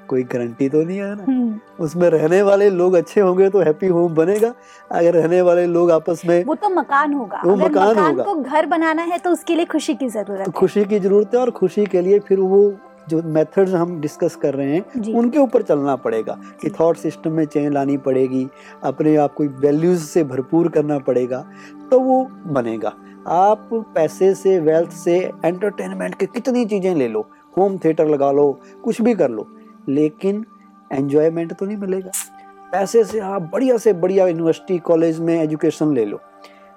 कोई 0.08 0.22
गारंटी 0.22 0.68
तो 0.68 0.82
नहीं 0.82 0.98
है 0.98 1.14
ना? 1.16 1.24
हम्म, 1.24 1.58
उसमें 1.80 2.08
रहने 2.10 2.40
वाले 2.42 2.68
लोग 2.70 2.94
अच्छे 2.94 3.20
होंगे 3.20 3.48
तो 3.50 3.60
हैप्पी 3.60 3.86
होम 3.86 4.14
बनेगा 4.14 4.52
अगर 4.92 5.14
रहने 5.14 5.40
वाले 5.42 5.66
लोग 5.66 5.90
आपस 5.90 6.22
में 6.26 6.44
वो 6.44 6.54
तो 6.54 6.68
मकान 6.70 7.12
होगा। 7.14 7.42
वो 7.44 7.52
अगर 7.52 7.64
मकान 7.64 7.90
मकान 7.90 8.10
होगा। 8.10 8.24
को 8.24 8.34
घर 8.34 8.66
बनाना 8.66 9.02
है 9.02 9.18
तो 9.18 9.30
उसके 9.30 9.54
लिए 9.54 9.64
खुशी 9.64 9.94
की 9.94 10.08
ज़रूरत 10.08 10.38
तो 10.38 10.50
है। 10.50 10.52
खुशी 10.56 10.84
की 10.84 10.98
ज़रूरत 11.00 11.34
है 11.34 11.40
और 11.40 11.50
खुशी 11.50 11.86
के 11.86 12.00
लिए 12.00 12.18
फिर 12.18 12.40
वो 12.40 12.72
जो 13.08 13.22
मेथड्स 13.26 13.72
हम 13.74 14.00
डिस्कस 14.00 14.36
कर 14.36 14.54
रहे 14.54 14.74
हैं 14.74 15.14
उनके 15.14 15.38
ऊपर 15.38 15.62
चलना 15.62 15.94
पड़ेगा 15.96 16.36
कि 16.62 16.70
थॉट 16.70 16.96
सिस्टम 16.96 17.32
में 17.32 17.44
चेंज 17.44 17.72
लानी 17.72 17.96
पड़ेगी 17.98 18.46
अपने 18.84 19.16
आप 19.16 19.34
को 19.34 19.44
वैल्यूज़ 19.60 20.04
से 20.04 20.24
भरपूर 20.24 20.68
करना 20.68 20.98
पड़ेगा 20.98 21.44
तो 21.90 22.00
वो 22.00 22.22
बनेगा। 22.46 22.92
आप 23.28 23.68
पैसे 23.94 24.34
से 24.34 24.58
वेल्थ 24.60 24.90
से 24.90 25.16
एंटरटेनमेंट 25.44 26.14
के 26.14 26.26
कितनी 26.26 26.64
चीज़ें 26.64 26.94
ले 26.94 27.08
लो। 27.08 27.26
होम 27.58 27.76
थिएटर 27.78 28.08
लगा 28.08 28.30
लो 28.32 28.60
कुछ 28.84 29.00
भी 29.02 29.14
कर 29.14 29.30
लो 29.30 29.46
लेकिन 29.88 30.44
एन्जॉयमेंट 30.92 31.52
तो 31.52 31.66
नहीं 31.66 31.76
मिलेगा। 31.76 32.10
पैसे 32.72 33.04
से 33.04 33.18
आप 33.20 33.42
बढ़िया 33.42 33.76
से 33.76 33.92
बढ़िया 33.92 34.26
यूनिवर्सिटी 34.26 34.78
कॉलेज 34.78 35.20
में 35.20 35.34
एजुकेशन 35.42 35.94
ले 35.94 36.04
लो। 36.04 36.20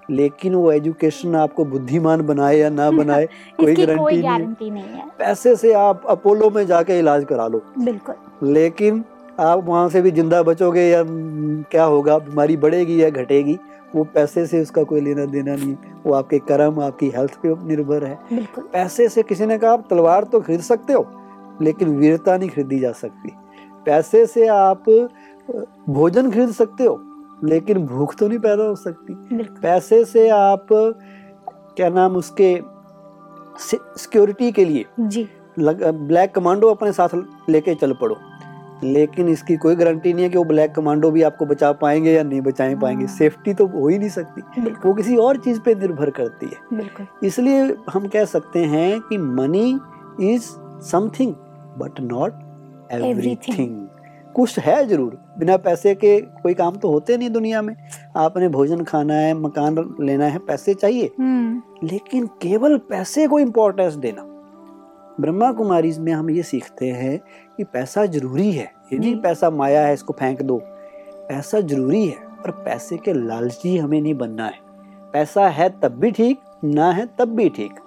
लेकिन 0.10 0.56
वो 0.56 0.72
एजुकेशन 0.72 1.36
आपको 1.36 1.66
बुद्धिमान 1.66 2.22
बनाए 2.22 2.58
या 2.58 2.70
ना 2.70 2.90
बनाए 3.00 3.26
कोई 3.60 3.76
गारंटी 3.76 4.22
नहीं 4.22 4.72
नहीं 4.72 5.00
है। 5.00 5.10
पैसे 5.20 5.56
से 5.56 5.74
आप 5.74 6.06
अपोलो 6.10 6.50
में 6.50 6.66
जाके 6.68 7.00
इलाज 7.00 7.26
करा 7.26 7.48
लो। 7.48 7.62
बिल्कुल। 7.80 8.52
लेकिन 8.52 9.04
आप 9.40 9.64
वहाँ 9.66 9.88
से 9.90 10.02
भी 10.02 10.12
ज़िंदा 10.12 10.44
बचोगे 10.44 10.82
या 10.82 11.04
क्या 11.72 11.84
होगा 11.84 12.18
बीमारी 12.18 12.58
बढ़ेगी 12.58 13.04
या 13.04 13.10
घटेगी 13.10 13.58
वो 13.96 14.04
पैसे 14.14 14.46
से 14.48 14.62
उसका 14.62 14.84
कोई 14.84 15.02
लेना 15.02 15.26
देना 15.26 15.56
नहीं 15.56 15.76
वो 16.06 16.14
आपके 16.14 16.40
कर्म 16.48 16.80
आपकी 16.84 17.10
हेल्थ 17.10 17.36
पे 17.42 17.54
निर्भर 17.68 18.04
है। 18.04 18.18
पैसे 18.58 19.08
से 19.10 19.24
किसी 19.24 19.46
ने 19.46 19.58
कहा 19.58 19.72
आप 19.74 19.88
तलवार 19.90 20.24
तो 20.24 20.40
खरीद 20.42 20.62
सकते 20.64 20.94
हो 20.94 21.06
लेकिन 21.62 21.96
वीरता 21.98 22.38
नहीं 22.38 22.50
खरीदी 22.50 22.80
जा 22.80 22.92
सकती। 22.94 23.32
पैसे 23.86 24.26
से 24.26 24.48
आप 24.48 24.90
भोजन 25.90 26.32
खरीद 26.32 26.52
सकते 26.54 26.84
हो 26.84 27.00
लेकिन 27.44 27.86
भूख 27.88 28.16
तो 28.16 28.28
नहीं 28.28 28.40
पैदा 28.40 28.64
हो 28.64 28.76
सकती। 28.76 29.14
पैसे 29.62 30.04
से 30.06 30.28
आप 30.30 30.68
क्या 30.72 31.90
नाम 31.92 32.16
उसके 32.16 32.60
सिक्योरिटी 33.60 34.52
के 34.52 34.66
लिए 34.66 34.86
जी। 35.00 35.28
लग, 35.60 35.84
ब्लैक 35.84 36.34
कमांडो 36.36 36.70
अपने 36.70 36.92
साथ 36.92 37.10
लेके 37.50 37.76
चल 37.76 37.94
पड़ो। 37.94 38.16
लेकिन 38.84 39.28
इसकी 39.28 39.56
कोई 39.58 39.76
गारंटी 39.76 40.14
नहीं 40.14 40.24
है 40.24 40.30
कि 40.30 40.38
वो 40.38 40.44
ब्लैक 40.44 40.74
कमांडो 40.76 41.12
भी 41.12 41.22
आपको 41.22 41.46
बचा 41.46 41.72
पाएँगे 41.72 42.12
या 42.12 42.24
नहीं 42.24 42.42
बचा 42.42 42.76
पाएँगे। 42.76 43.06
हाँ। 43.06 43.16
सेफ्टी 43.16 43.54
तो 43.54 43.68
हो 43.68 43.88
ही 43.88 43.98
नहीं 44.00 44.10
सकती। 44.10 44.62
वो 44.86 44.94
किसी 44.94 45.16
और 45.16 45.38
चीज़ 45.38 45.60
पे 45.60 45.76
निर्भर 45.76 46.10
करती 46.10 46.46
है। 46.46 47.08
इसलिए 47.24 47.62
हम 47.90 48.08
कह 48.08 48.26
सकते 48.26 48.60
हैं 48.60 49.00
कि 49.02 49.18
money 49.18 49.80
is 50.34 50.44
something 50.90 51.34
but 51.78 52.00
not 52.02 52.34
everything 52.92 53.88
कुछ 54.36 54.60
है 54.60 54.86
ज़रूर। 54.88 55.18
बिना 55.40 55.58
पैसे 55.58 55.96
के 55.96 56.20
कोई 56.22 56.54
काम 56.54 56.76
तो 56.76 56.90
होते 56.90 57.18
नहीं 57.18 57.30
दुनिया 57.30 57.62
में। 57.62 57.76
आपने 58.18 58.48
भोजन 58.50 58.84
खाना 58.84 59.14
है 59.14 59.34
मकान 59.34 59.96
लेना 60.02 60.26
है 60.26 60.38
पैसे 60.38 60.74
चाहिए। 60.74 61.12
हम्म। 61.20 61.88
लेकिन 61.88 62.26
केवल 62.42 62.78
पैसे 62.78 63.28
को 63.28 63.40
इम्पोर्टेंस 63.40 63.94
देना। 63.94 64.35
ब्रह्मा 65.22 65.52
कुमारी 65.52 65.92
में 66.00 66.12
हम 66.14 66.30
ये 66.30 66.44
सीखते 66.44 66.86
हैं 66.86 67.18
कि 67.58 67.64
पैसा 67.64 68.06
ज़रूरी 68.06 68.52
है। 68.52 68.72
ये 68.94 68.98
नहीं 69.00 69.14
जी। 69.14 69.20
पैसा 69.22 69.50
माया 69.50 69.86
है 69.88 69.94
इसको 69.94 70.14
फेंक 70.14 70.42
दो। 70.42 70.58
पैसा 71.30 71.60
ज़रूरी 71.60 72.06
है 72.06 72.18
पर 72.44 72.52
पैसे 72.66 72.98
के 72.98 73.14
लालची 73.14 73.78
हमें 73.78 74.00
नहीं 74.02 74.14
बनना 74.14 74.46
है। 74.46 74.60
पैसा 75.14 75.48
है 75.50 75.70
तब 75.82 76.00
भी 76.00 76.12
ठीक 76.12 76.40
ना 76.64 76.92
है 76.92 77.08
तब 77.20 77.36
भी 77.36 77.50
ठीक। 77.50 77.80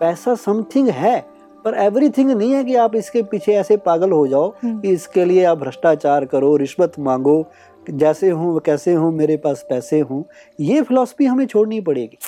पैसा 0.00 0.34
समथिंग 0.34 0.88
है 0.88 1.18
पर 1.64 1.74
एवरीथिंग 1.74 2.30
नहीं 2.30 2.52
है 2.52 2.62
कि 2.64 2.74
आप 2.74 2.94
इसके 2.96 3.22
पीछे 3.22 3.52
ऐसे 3.52 3.76
पागल 3.76 4.12
हो 4.12 4.26
जाओ 4.26 4.48
हम्म, 4.62 4.80
कि 4.80 4.88
इसके 4.88 5.24
लिए 5.24 5.44
आप 5.44 5.58
भ्रष्टाचार 5.58 6.24
करो 6.24 6.56
रिश्वत 6.56 6.98
मांगो 6.98 7.44
जैसे 7.90 8.30
हूँ 8.30 8.60
कैसे 8.60 8.92
हूँ 8.94 9.12
मेरे 9.12 9.36
पास 9.36 9.64
पैसे 9.70 10.00
हों। 10.00 10.22
ये 10.60 10.82
फिलॉसफी 10.82 11.24
हमें 11.24 11.46
छोड़नी 11.46 11.80
पड़ेगी। 11.80 12.18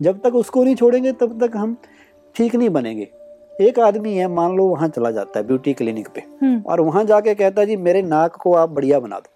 जब 0.00 0.20
तक 0.20 0.34
उसको 0.34 0.64
नहीं 0.64 0.74
छोड़ेंगे 0.74 1.12
तब 1.12 1.38
तक 1.40 1.56
हम 1.56 1.76
ठीक 2.34 2.54
नहीं 2.54 2.70
बनेंगे। 2.70 3.08
एक 3.60 3.78
आदमी 3.78 4.14
है 4.14 4.28
मान 4.28 4.56
लो 4.56 4.64
वहाँ 4.64 4.88
चला 4.88 5.10
जाता 5.10 5.38
है 5.38 5.46
ब्यूटी 5.46 5.72
क्लिनिक 5.74 6.08
पे। 6.14 6.22
हम्म। 6.42 6.60
और 6.60 6.80
वहाँ 6.80 7.04
जाके 7.04 7.34
कहता 7.34 7.60
है 7.60 7.66
जी 7.66 7.76
मेरे 7.76 8.02
नाक 8.02 8.36
को 8.36 8.54
आप 8.54 8.70
बढ़िया 8.70 9.00
बना 9.00 9.18
दो। 9.18 9.30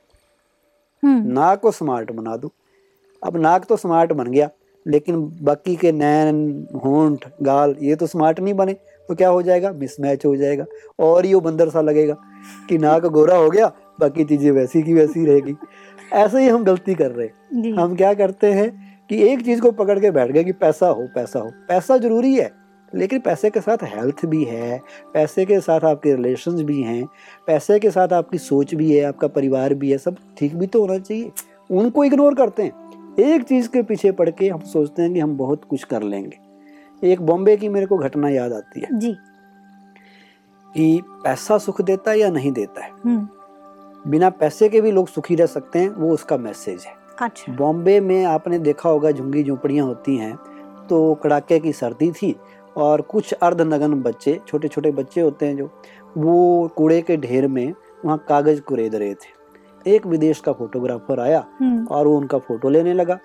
हम्म। 1.03 1.33
नाक 1.33 1.61
को 1.61 1.71
स्मार्ट 1.71 2.13
बना 2.13 2.37
दो। 2.37 2.51
अब 3.23 3.37
नाक 3.37 3.65
तो 3.65 3.77
स्मार्ट 3.77 4.13
बन 4.13 4.27
गया 4.27 4.51
लेकिन 4.87 5.39
बाकी 5.43 5.77
के 5.77 5.93
नैन 5.93 6.67
होंठ 6.85 7.29
गाल 7.43 7.75
ये 7.83 7.97
तो 7.97 8.07
स्मार्ट 8.07 8.41
नहीं 8.41 8.55
बने 8.55 8.73
तो 9.09 9.15
क्या 9.15 9.29
हो 9.29 9.43
जाएगा? 9.43 9.73
मिसमैच 9.73 10.27
हो 10.27 10.37
जाएगा। 10.37 10.65
और 10.99 11.27
ये 11.27 11.37
बंदर 11.37 11.69
सा 11.69 11.81
लगेगा 11.81 12.17
कि 12.69 12.79
नाक 12.79 13.07
गोरा 13.07 13.37
हो 13.37 13.51
गया 13.51 13.67
बाकी 14.01 14.25
चीज़ें 14.25 14.51
वैसी 14.51 14.83
की 14.83 14.95
वैसी 14.95 15.27
रहेगी। 15.27 15.55
ऐसे 16.13 16.43
ही 16.43 16.49
हम 16.49 16.65
गलती 16.65 16.95
कर 16.95 17.11
रहे 17.11 17.27
हैं। 17.27 17.73
हम 17.73 17.97
क्या 17.97 18.15
करते 18.15 18.53
हैं 18.53 18.71
कि 19.09 19.23
एक 19.23 19.45
चीज़ 19.45 19.61
को 19.61 19.71
पकड़ 19.71 19.99
के 19.99 20.11
बैठ 20.11 20.31
गए 20.31 20.45
कि 20.45 20.53
पैसा 20.53 20.89
हो 20.89 21.09
पैसा 21.15 21.39
हो। 21.39 21.51
पैसा 21.69 21.97
ज़रूरी 21.99 22.35
है। 22.35 22.51
लेकिन 22.95 23.21
पैसे 23.21 23.51
के 23.51 23.61
साथ 23.61 23.77
हेल्थ 23.83 24.27
भी 24.27 24.45
है 24.45 24.83
पैसे 25.15 25.45
के 25.45 25.61
साथ 25.61 25.81
आपके 25.81 26.15
रिलेशंस 26.15 26.61
भी 26.61 26.83
हैं 26.83 27.09
पैसे 27.47 27.79
के 27.79 27.91
साथ 27.91 28.13
आपकी 28.13 28.39
सोच 28.39 28.75
भी 28.75 28.97
है 28.97 29.05
आपका 29.05 29.29
परिवार 29.29 29.75
भी 29.75 29.91
है 29.93 29.99
सब 29.99 30.17
ठीक 30.39 30.57
भी 30.57 30.67
तो 30.67 30.81
होना 30.81 30.99
चाहिए। 30.99 31.33
उनको 31.71 32.05
इग्नोर 32.05 32.35
करते 32.35 32.63
हैं। 32.63 32.89
एक 33.21 33.43
चीज़ 33.43 33.69
के 33.69 33.83
पीछे 33.83 34.13
पड़ 34.13 34.31
के 34.31 34.49
हम 34.49 34.61
सोचते 34.61 35.03
हैं 35.03 35.15
कि 35.15 35.21
हम 35.21 35.37
बहुत 35.37 35.65
कुछ 35.65 35.85
कर 35.85 36.03
लेंगे। 36.03 36.39
एक 37.05 37.23
बॉम्बे 37.23 37.57
की 37.57 37.69
मेरे 37.69 37.87
को 37.87 37.99
घटना 37.99 38.29
याद 38.29 38.53
आती 38.53 38.81
है। 38.81 38.89
जी। 38.93 39.17
कि 40.75 41.03
पैसा 41.07 41.59
सुख 41.59 41.83
देता 41.83 42.11
है 42.11 42.19
या 42.19 42.31
नहीं 42.31 42.53
देता 42.53 42.85
है? 42.85 42.91
हम्म। 43.05 43.29
बिना 44.11 44.31
पैसे 44.31 44.69
के 44.69 44.81
भी 44.81 44.91
लोग 44.91 45.09
सुखी 45.09 45.35
रह 45.35 45.47
सकते 45.47 45.79
हैं 45.79 45.89
वो 45.89 46.11
उसका 46.11 46.37
मैसेज 46.37 46.85
है। 46.87 46.93
अच्छा। 47.23 47.53
बॉम्बे 47.53 48.01
में 48.01 48.25
आपने 48.25 48.59
देखा 48.59 48.89
होगा 48.89 49.11
झुंगी 49.11 49.45
झोंपड़ियाँ 49.45 49.87
होती 49.87 50.17
हैं 50.17 50.37
तो 50.91 51.15
कड़ाके 51.15 51.59
की 51.59 51.73
सर्दी 51.73 52.11
थी 52.11 52.37
और 52.79 53.01
कुछ 53.01 53.33
अर्धनगन 53.33 53.95
बच्चे 54.03 54.41
छोटे 54.49 54.69
छोटे 54.69 54.91
बच्चे 54.91 55.21
होते 55.21 55.47
हैं 55.47 55.57
जो 55.57 55.71
वो 56.17 56.69
कूड़े 56.77 57.01
के 57.03 57.17
ढेर 57.17 57.49
में 57.49 57.75
वहाँ 58.05 58.25
कागज़ 58.29 58.61
कुरेद 58.61 58.95
रहे 58.95 59.15
थे। 59.15 59.95
एक 59.95 60.07
विदेश 60.07 60.41
का 60.41 60.53
फोटोग्राफर 60.53 61.21
आया 61.21 61.45
हम्म। 61.61 61.87
और 61.87 62.07
वो 62.07 62.17
उनका 62.17 62.39
फ़ोटो 62.39 62.69
लेने 62.69 62.95
लगा। 62.95 63.19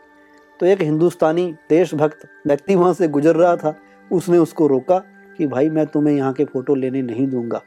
तो 0.59 0.65
एक 0.65 0.81
हिंदुस्तानी 0.81 1.55
देशभक्त 1.69 2.27
व्यक्ति 2.47 2.75
वहाँ 2.75 2.93
से 2.93 3.07
गुजर 3.07 3.35
रहा 3.35 3.55
था। 3.55 3.75
उसने 4.11 4.37
उसको 4.37 4.67
रोका 4.67 4.99
कि 5.37 5.47
भाई 5.47 5.69
मैं 5.69 5.85
तुम्हें 5.87 6.15
यहाँ 6.15 6.33
के 6.33 6.45
फ़ोटो 6.45 6.75
लेने 6.75 7.01
नहीं 7.01 7.27
दूँगा। 7.27 7.61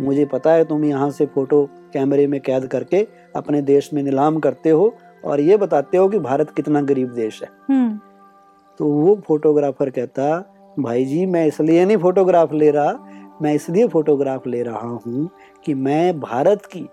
मुझे 0.00 0.24
पता 0.24 0.52
है 0.52 0.64
तुम 0.64 0.84
यहाँ 0.84 1.10
से 1.10 1.26
फ़ोटो 1.26 1.64
कैमरे 1.92 2.26
में 2.26 2.40
कैद 2.40 2.66
करके 2.66 3.06
अपने 3.36 3.62
देश 3.62 3.90
में 3.94 4.02
नीलाम 4.02 4.38
करते 4.38 4.70
हो 4.70 4.94
और 5.24 5.40
ये 5.40 5.56
बताते 5.56 5.98
हो 5.98 6.08
कि 6.08 6.18
भारत 6.18 6.50
कितना 6.50 6.80
गरीब 6.82 7.12
देश 7.12 7.42
है। 7.42 7.48
हम्म। 7.68 7.98
तो 8.78 8.86
वो 8.86 9.20
फोटोग्राफर 9.26 9.90
कहता 9.90 10.51
भाई 10.78 11.04
जी 11.04 11.24
मैं 11.26 11.46
इसलिए 11.46 11.84
नहीं 11.84 11.96
फोटोग्राफ 11.96 12.52
ले 12.52 12.70
रहा 12.70 12.92
मैं 13.42 13.54
इसलिए 13.54 13.86
फोटोग्राफ 13.88 14.46
ले 14.46 14.62
रहा 14.62 14.88
हूँ 15.06 15.28
कि 15.64 15.74
मैं 15.74 16.20
भारत 16.20 16.66
की 16.66 16.88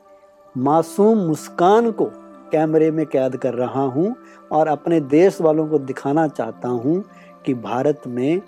मासूम 0.58 1.18
मुस्कान 1.18 1.92
को 1.92 2.06
कैमरे 2.52 2.89
में 2.92 3.06
कैद 3.06 3.36
कर 3.38 3.54
रहा 3.54 3.82
हूँ 3.82 4.15
और 4.52 4.68
अपने 4.68 5.00
देश 5.02 5.39
वालों 5.42 5.68
को 5.68 5.80
दिखाना 5.80 6.28
चाहता 6.28 6.68
हूँ 6.68 7.04
कि 7.46 7.54
भारत 7.54 8.02
में 8.08 8.42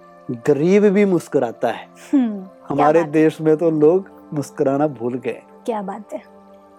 गरीब 0.47 0.83
भी 0.83 1.05
मुस्कुराता 1.05 1.71
है। 1.71 1.87
हम्म 2.13 2.45
हमारे 2.69 3.03
देश 3.03 3.39
में 3.41 3.55
तो 3.57 3.69
लोग 3.71 4.09
मुस्कुराना 4.33 4.87
भूल 4.87 5.13
गए। 5.15 5.41
क्या 5.65 5.81
बात 5.81 6.13
है? 6.13 6.21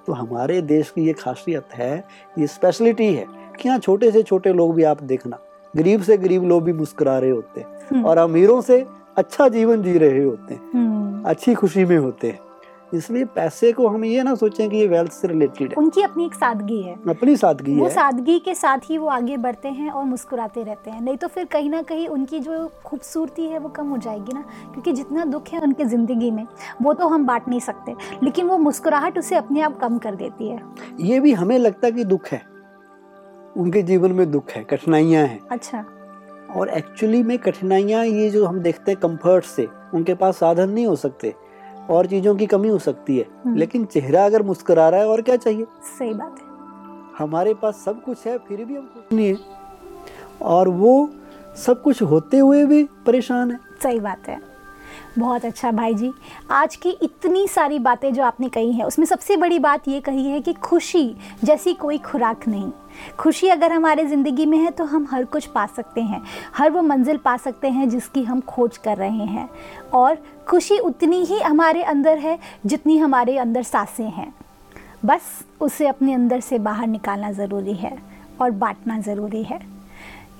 तो 0.07 0.13
हमारे 0.13 0.61
देश 0.63 0.91
की 0.91 1.07
ये 1.07 1.13
खासियत 1.13 1.75
है 1.75 1.97
ये 2.39 2.47
स्पेशलिटी 2.47 3.13
है 3.15 3.27
कि 3.61 3.69
यहाँ 3.69 3.79
छोटे 3.79 4.11
से 4.11 4.23
छोटे 4.23 4.53
लोग 4.53 4.75
भी 4.75 4.85
आप 4.85 5.03
देखना 5.03 5.39
गरीब 5.75 6.03
से 6.03 6.17
गरीब 6.17 6.45
लोग 6.45 6.63
भी 6.65 6.73
मुस्कुरा 6.73 7.19
रहे 7.19 7.31
होते 7.31 7.61
हैं। 7.61 7.72
हम्म, 7.91 8.05
और 8.05 8.19
अमीरों 8.19 8.61
से 8.61 8.87
अच्छा 9.17 9.49
जीवन 9.49 9.83
जी 9.83 9.99
रहे 9.99 10.25
होते 10.25 10.55
हैं। 10.55 10.71
हम्म। 10.75 11.23
अच्छी 11.25 11.55
खुशी 11.55 11.85
में 11.85 11.99
होते 11.99 12.29
हैं। 12.29 12.39
इसलिए 12.95 13.25
पैसे 13.25 13.73
को 13.73 13.89
हम 13.89 14.05
ये 14.05 14.23
ना 14.23 14.35
सोचें 14.35 14.71
कि 14.71 14.77
ये 14.77 14.87
वेल्थ 14.87 15.13
से 15.13 15.29
रिलेटेड 15.29 15.69
है। 15.69 15.75
उनकी 15.79 16.03
अपनी 16.03 16.25
एक 16.27 16.35
सादगी 16.35 16.83
है। 16.83 16.95
अपनी 17.09 17.37
सादगी 17.37 17.75
वो 17.75 17.85
है। 17.85 17.91
सादगी 17.91 18.39
के 18.39 18.55
साथ 18.55 18.79
ही 18.85 18.99
वो 18.99 19.07
आगे 19.07 19.37
बढ़ते 19.37 19.69
हैं 19.69 19.91
और 19.91 20.05
मुस्कुराते 20.05 20.63
रहते 20.63 20.91
हैं। 20.91 21.01
नहीं 21.01 21.17
तो 21.17 21.29
फिर 21.29 21.45
कहीं 21.45 21.71
ना 21.71 21.83
कहीं 21.83 22.09
उनकी 22.09 22.41
जो 22.41 22.71
खूबसूरती 22.85 23.43
है 23.43 23.59
वो 23.59 23.69
कम 23.69 23.89
हो 23.89 23.97
जाएगी 23.97 24.33
ना 24.33 24.41
क्योंकि 24.73 24.93
जितना 24.93 25.25
दुख 25.25 25.49
है 25.49 25.61
उनकी 25.61 25.85
ज़िंदगी 25.85 26.31
में 26.31 26.47
वो 26.83 26.93
तो 26.93 27.09
हम 27.09 27.27
बांट 27.27 27.49
नहीं 27.49 27.61
सकते। 27.61 27.95
लेकिन 28.23 28.47
वो 28.47 28.59
मुस्कुराहट 28.59 29.19
उसे 29.19 29.37
अपने 29.37 29.61
आप 29.61 29.79
कम 29.79 29.99
कर 29.99 30.15
देती 30.15 30.49
है। 30.49 30.61
ये 31.01 31.21
भी 31.21 31.33
हमें 31.33 31.59
लगता 31.59 31.87
है 31.87 31.93
कि 31.93 32.05
दुख 32.05 32.29
है। 32.29 32.43
उनके 33.57 33.83
जीवन 33.83 34.13
में 34.13 34.31
दुख 34.31 34.51
है 34.51 34.65
कठिनाइयाँ 34.65 35.27
हैं। 35.27 35.41
अच्छा। 35.51 35.85
और 36.57 36.69
एक्चुअली 36.69 37.23
में 37.23 37.39
कठिनाइयाँ 37.39 38.05
ये 38.07 38.31
जो 38.31 38.47
हम 38.47 38.61
देखते 38.61 38.91
हैं 38.93 39.01
कंफर्ट 39.01 39.45
से 39.45 39.69
उनके 39.95 40.15
पास 40.15 40.37
साधन 40.37 40.69
नहीं 40.69 40.87
हो 40.87 40.97
सकते। 40.97 41.35
और 41.91 42.07
चीज़ों 42.07 42.37
की 42.37 42.47
कमी 42.47 42.69
हो 42.69 42.79
सकती 42.79 43.19
है। 43.19 43.27
हम्म। 43.47 43.57
लेकिन 43.57 43.85
चेहरा 43.85 44.27
अगर 44.27 44.43
मुस्करा 44.43 44.89
रहा 44.89 45.01
है 45.01 45.07
और 45.07 45.23
क्या 45.23 45.37
चाहिए? 45.37 45.65
सही 45.99 46.15
बात 46.15 46.37
है। 46.43 46.47
हमारे 47.19 47.55
पास 47.55 47.75
सब 47.75 48.03
कुछ 48.03 48.27
है 48.27 48.39
फिर 48.39 48.65
भी 48.65 48.77
हम 48.77 48.83
कुछ 48.83 49.05
नहीं 49.13 49.27
है। 49.27 49.37
और 50.43 50.69
वो 50.69 51.11
सब 51.57 51.83
कुछ 51.83 52.03
होते 52.03 52.39
हुए 52.39 52.65
भी 52.65 52.85
परेशान 52.85 53.51
है। 53.51 53.59
सही 53.83 54.01
बात 54.01 54.29
है। 54.29 54.52
बहुत 55.19 55.45
अच्छा 55.45 55.71
भाई 55.73 55.95
जी। 55.95 56.13
आज 56.51 56.77
की 56.77 56.91
इतनी 57.03 57.47
सारी 57.49 57.79
बातें 57.79 58.13
जो 58.15 58.23
आपने 58.23 58.49
कही 58.49 58.73
हैं, 58.73 58.85
उसमें 58.85 59.07
सबसे 59.07 59.37
बड़ी 59.37 59.59
बात 59.59 59.89
ये 59.89 60.01
कही 60.01 60.27
है 60.27 60.41
कि 60.41 60.53
खुशी 60.53 61.15
जैसी 61.45 61.75
कोई 61.75 61.99
खुराक 61.99 62.47
नहीं। 62.49 62.71
खुशी 63.19 63.49
अगर 63.49 63.73
हमारे 63.73 64.05
ज़िंदगी 64.07 64.47
में 64.47 64.59
है 64.59 64.71
तो 64.71 64.85
हम 64.85 65.07
हर 65.11 65.25
कुछ 65.25 65.47
पा 65.47 65.67
सकते 65.67 66.01
हैं। 66.01 66.23
हर 66.57 66.71
वो 66.71 66.83
मंजिल 66.83 67.17
पा 67.17 67.37
सकते 67.37 67.69
हैं, 67.69 67.89
जिसकी 67.89 68.23
हम 68.23 68.41
खोज 68.41 68.77
कर 68.77 68.97
रहे 68.97 69.25
हैं। 69.27 69.49
और 69.95 70.19
खुशी 70.49 70.79
उतनी 70.79 71.25
ही 71.25 71.41
हमारे 71.41 71.83
अंदर 71.83 72.19
है, 72.19 72.39
जितनी 72.67 72.99
हमारे 72.99 73.37
अंदर 73.39 73.63
साँसें 73.63 74.11
हैं। 74.11 74.33
बस 75.05 75.45
उसे 75.61 75.87
अपने 75.87 76.15
अंदर 76.15 76.41
से 76.41 76.59
बाहर 76.59 76.87
निकालना 76.87 77.33
ज़रूरी 77.33 77.75
है 77.75 77.97
और 78.41 78.51
बांटना 78.51 78.99
ज़रूरी 79.01 79.43
है। 79.43 79.61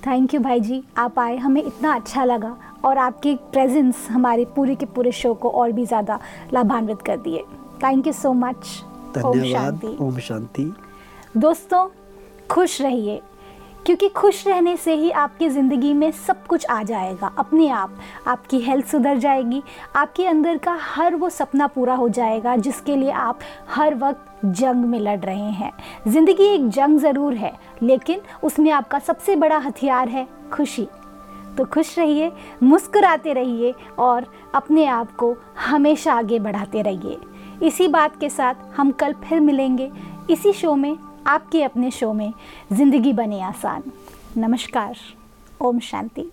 थैंक 0.07 0.33
यू 0.33 0.39
भाई 0.39 0.59
जी 0.59 0.81
आप 0.97 1.19
आए 1.19 1.35
हमें 1.37 1.61
इतना 1.63 1.93
अच्छा 1.95 2.23
लगा 2.25 2.55
और 2.85 2.97
आपके 2.97 3.35
प्रेजेंस 3.51 4.07
हमारे 4.11 4.45
पूरे 4.45 4.75
के 4.75 4.85
पूरे 4.85 5.11
शो 5.11 5.33
को 5.33 5.49
और 5.49 5.71
भी 5.71 5.85
ज़्यादा 5.85 6.19
लाभान्वित 6.53 7.01
कर 7.01 7.17
दिए। 7.17 7.43
थैंक 7.83 8.07
यू 8.07 8.13
सो 8.13 8.33
मच 8.33 8.83
धन्यवाद 9.15 9.83
ओम 10.01 10.17
शांति। 10.19 10.71
दोस्तों 11.37 11.87
खुश 12.51 12.81
रहिए। 12.81 13.21
क्योंकि 13.85 14.07
खुश 14.09 14.45
रहने 14.47 14.75
से 14.77 14.93
ही 14.95 15.09
आपकी 15.11 15.47
ज़िंदगी 15.49 15.93
में 15.93 16.11
सब 16.11 16.45
कुछ 16.47 16.65
आ 16.65 16.81
जाएगा, 16.83 17.31
अपने 17.37 17.67
आप। 17.69 17.97
आपकी 18.27 18.59
हेल्थ 18.59 18.85
सुधर 18.87 19.17
जाएगी, 19.17 19.61
आपके 19.95 20.25
अंदर 20.25 20.57
का 20.57 20.77
हर 20.81 21.15
वो 21.15 21.29
सपना 21.29 21.67
पूरा 21.67 21.95
हो 21.95 22.07
जाएगा, 22.09 22.55
जिसके 22.55 22.95
लिए 22.95 23.11
आप 23.11 23.39
हर 23.69 23.95
वक्त 23.95 24.45
जंग 24.45 24.85
में 24.85 24.99
लड़ 24.99 25.19
रहे 25.19 25.51
हैं। 25.51 25.71
ज़िंदगी 26.07 26.43
एक 26.45 26.69
जंग 26.69 26.99
ज़रूर 26.99 27.33
है, 27.33 27.53
लेकिन 27.83 28.21
उसमें 28.43 28.71
आपका 28.71 28.99
सबसे 28.99 29.35
बड़ा 29.35 29.57
हथियार 29.57 30.09
है 30.09 30.27
खुशी। 30.53 30.87
तो 31.57 31.65
खुश 31.65 31.97
रहिए, 31.99 32.31
मुस्कुराते 32.63 33.33
रहिए 33.33 33.73
और 33.99 34.25
अपने 34.55 34.85
आप 34.85 35.15
को 35.15 35.35
हमेशा 35.59 36.13
आगे 36.13 36.39
बढ़ाते 36.39 36.81
रहिए। 36.81 37.19
इसी 37.61 37.87
बात 37.87 38.19
के 38.19 38.29
साथ 38.29 38.55
हम 38.77 38.91
कल 38.91 39.13
फिर 39.23 39.39
मिलेंगे, 39.39 39.91
इसी 40.29 40.53
शो 40.53 40.75
में 40.75 40.95
आपके 41.27 41.63
अपने 41.63 41.89
शो 41.91 42.11
में 42.13 42.33
ज़िंदगी 42.73 43.13
बने 43.13 43.41
आसान। 43.41 43.83
नमस्कार 44.37 44.95
ओम 45.61 45.79
शांति। 45.79 46.25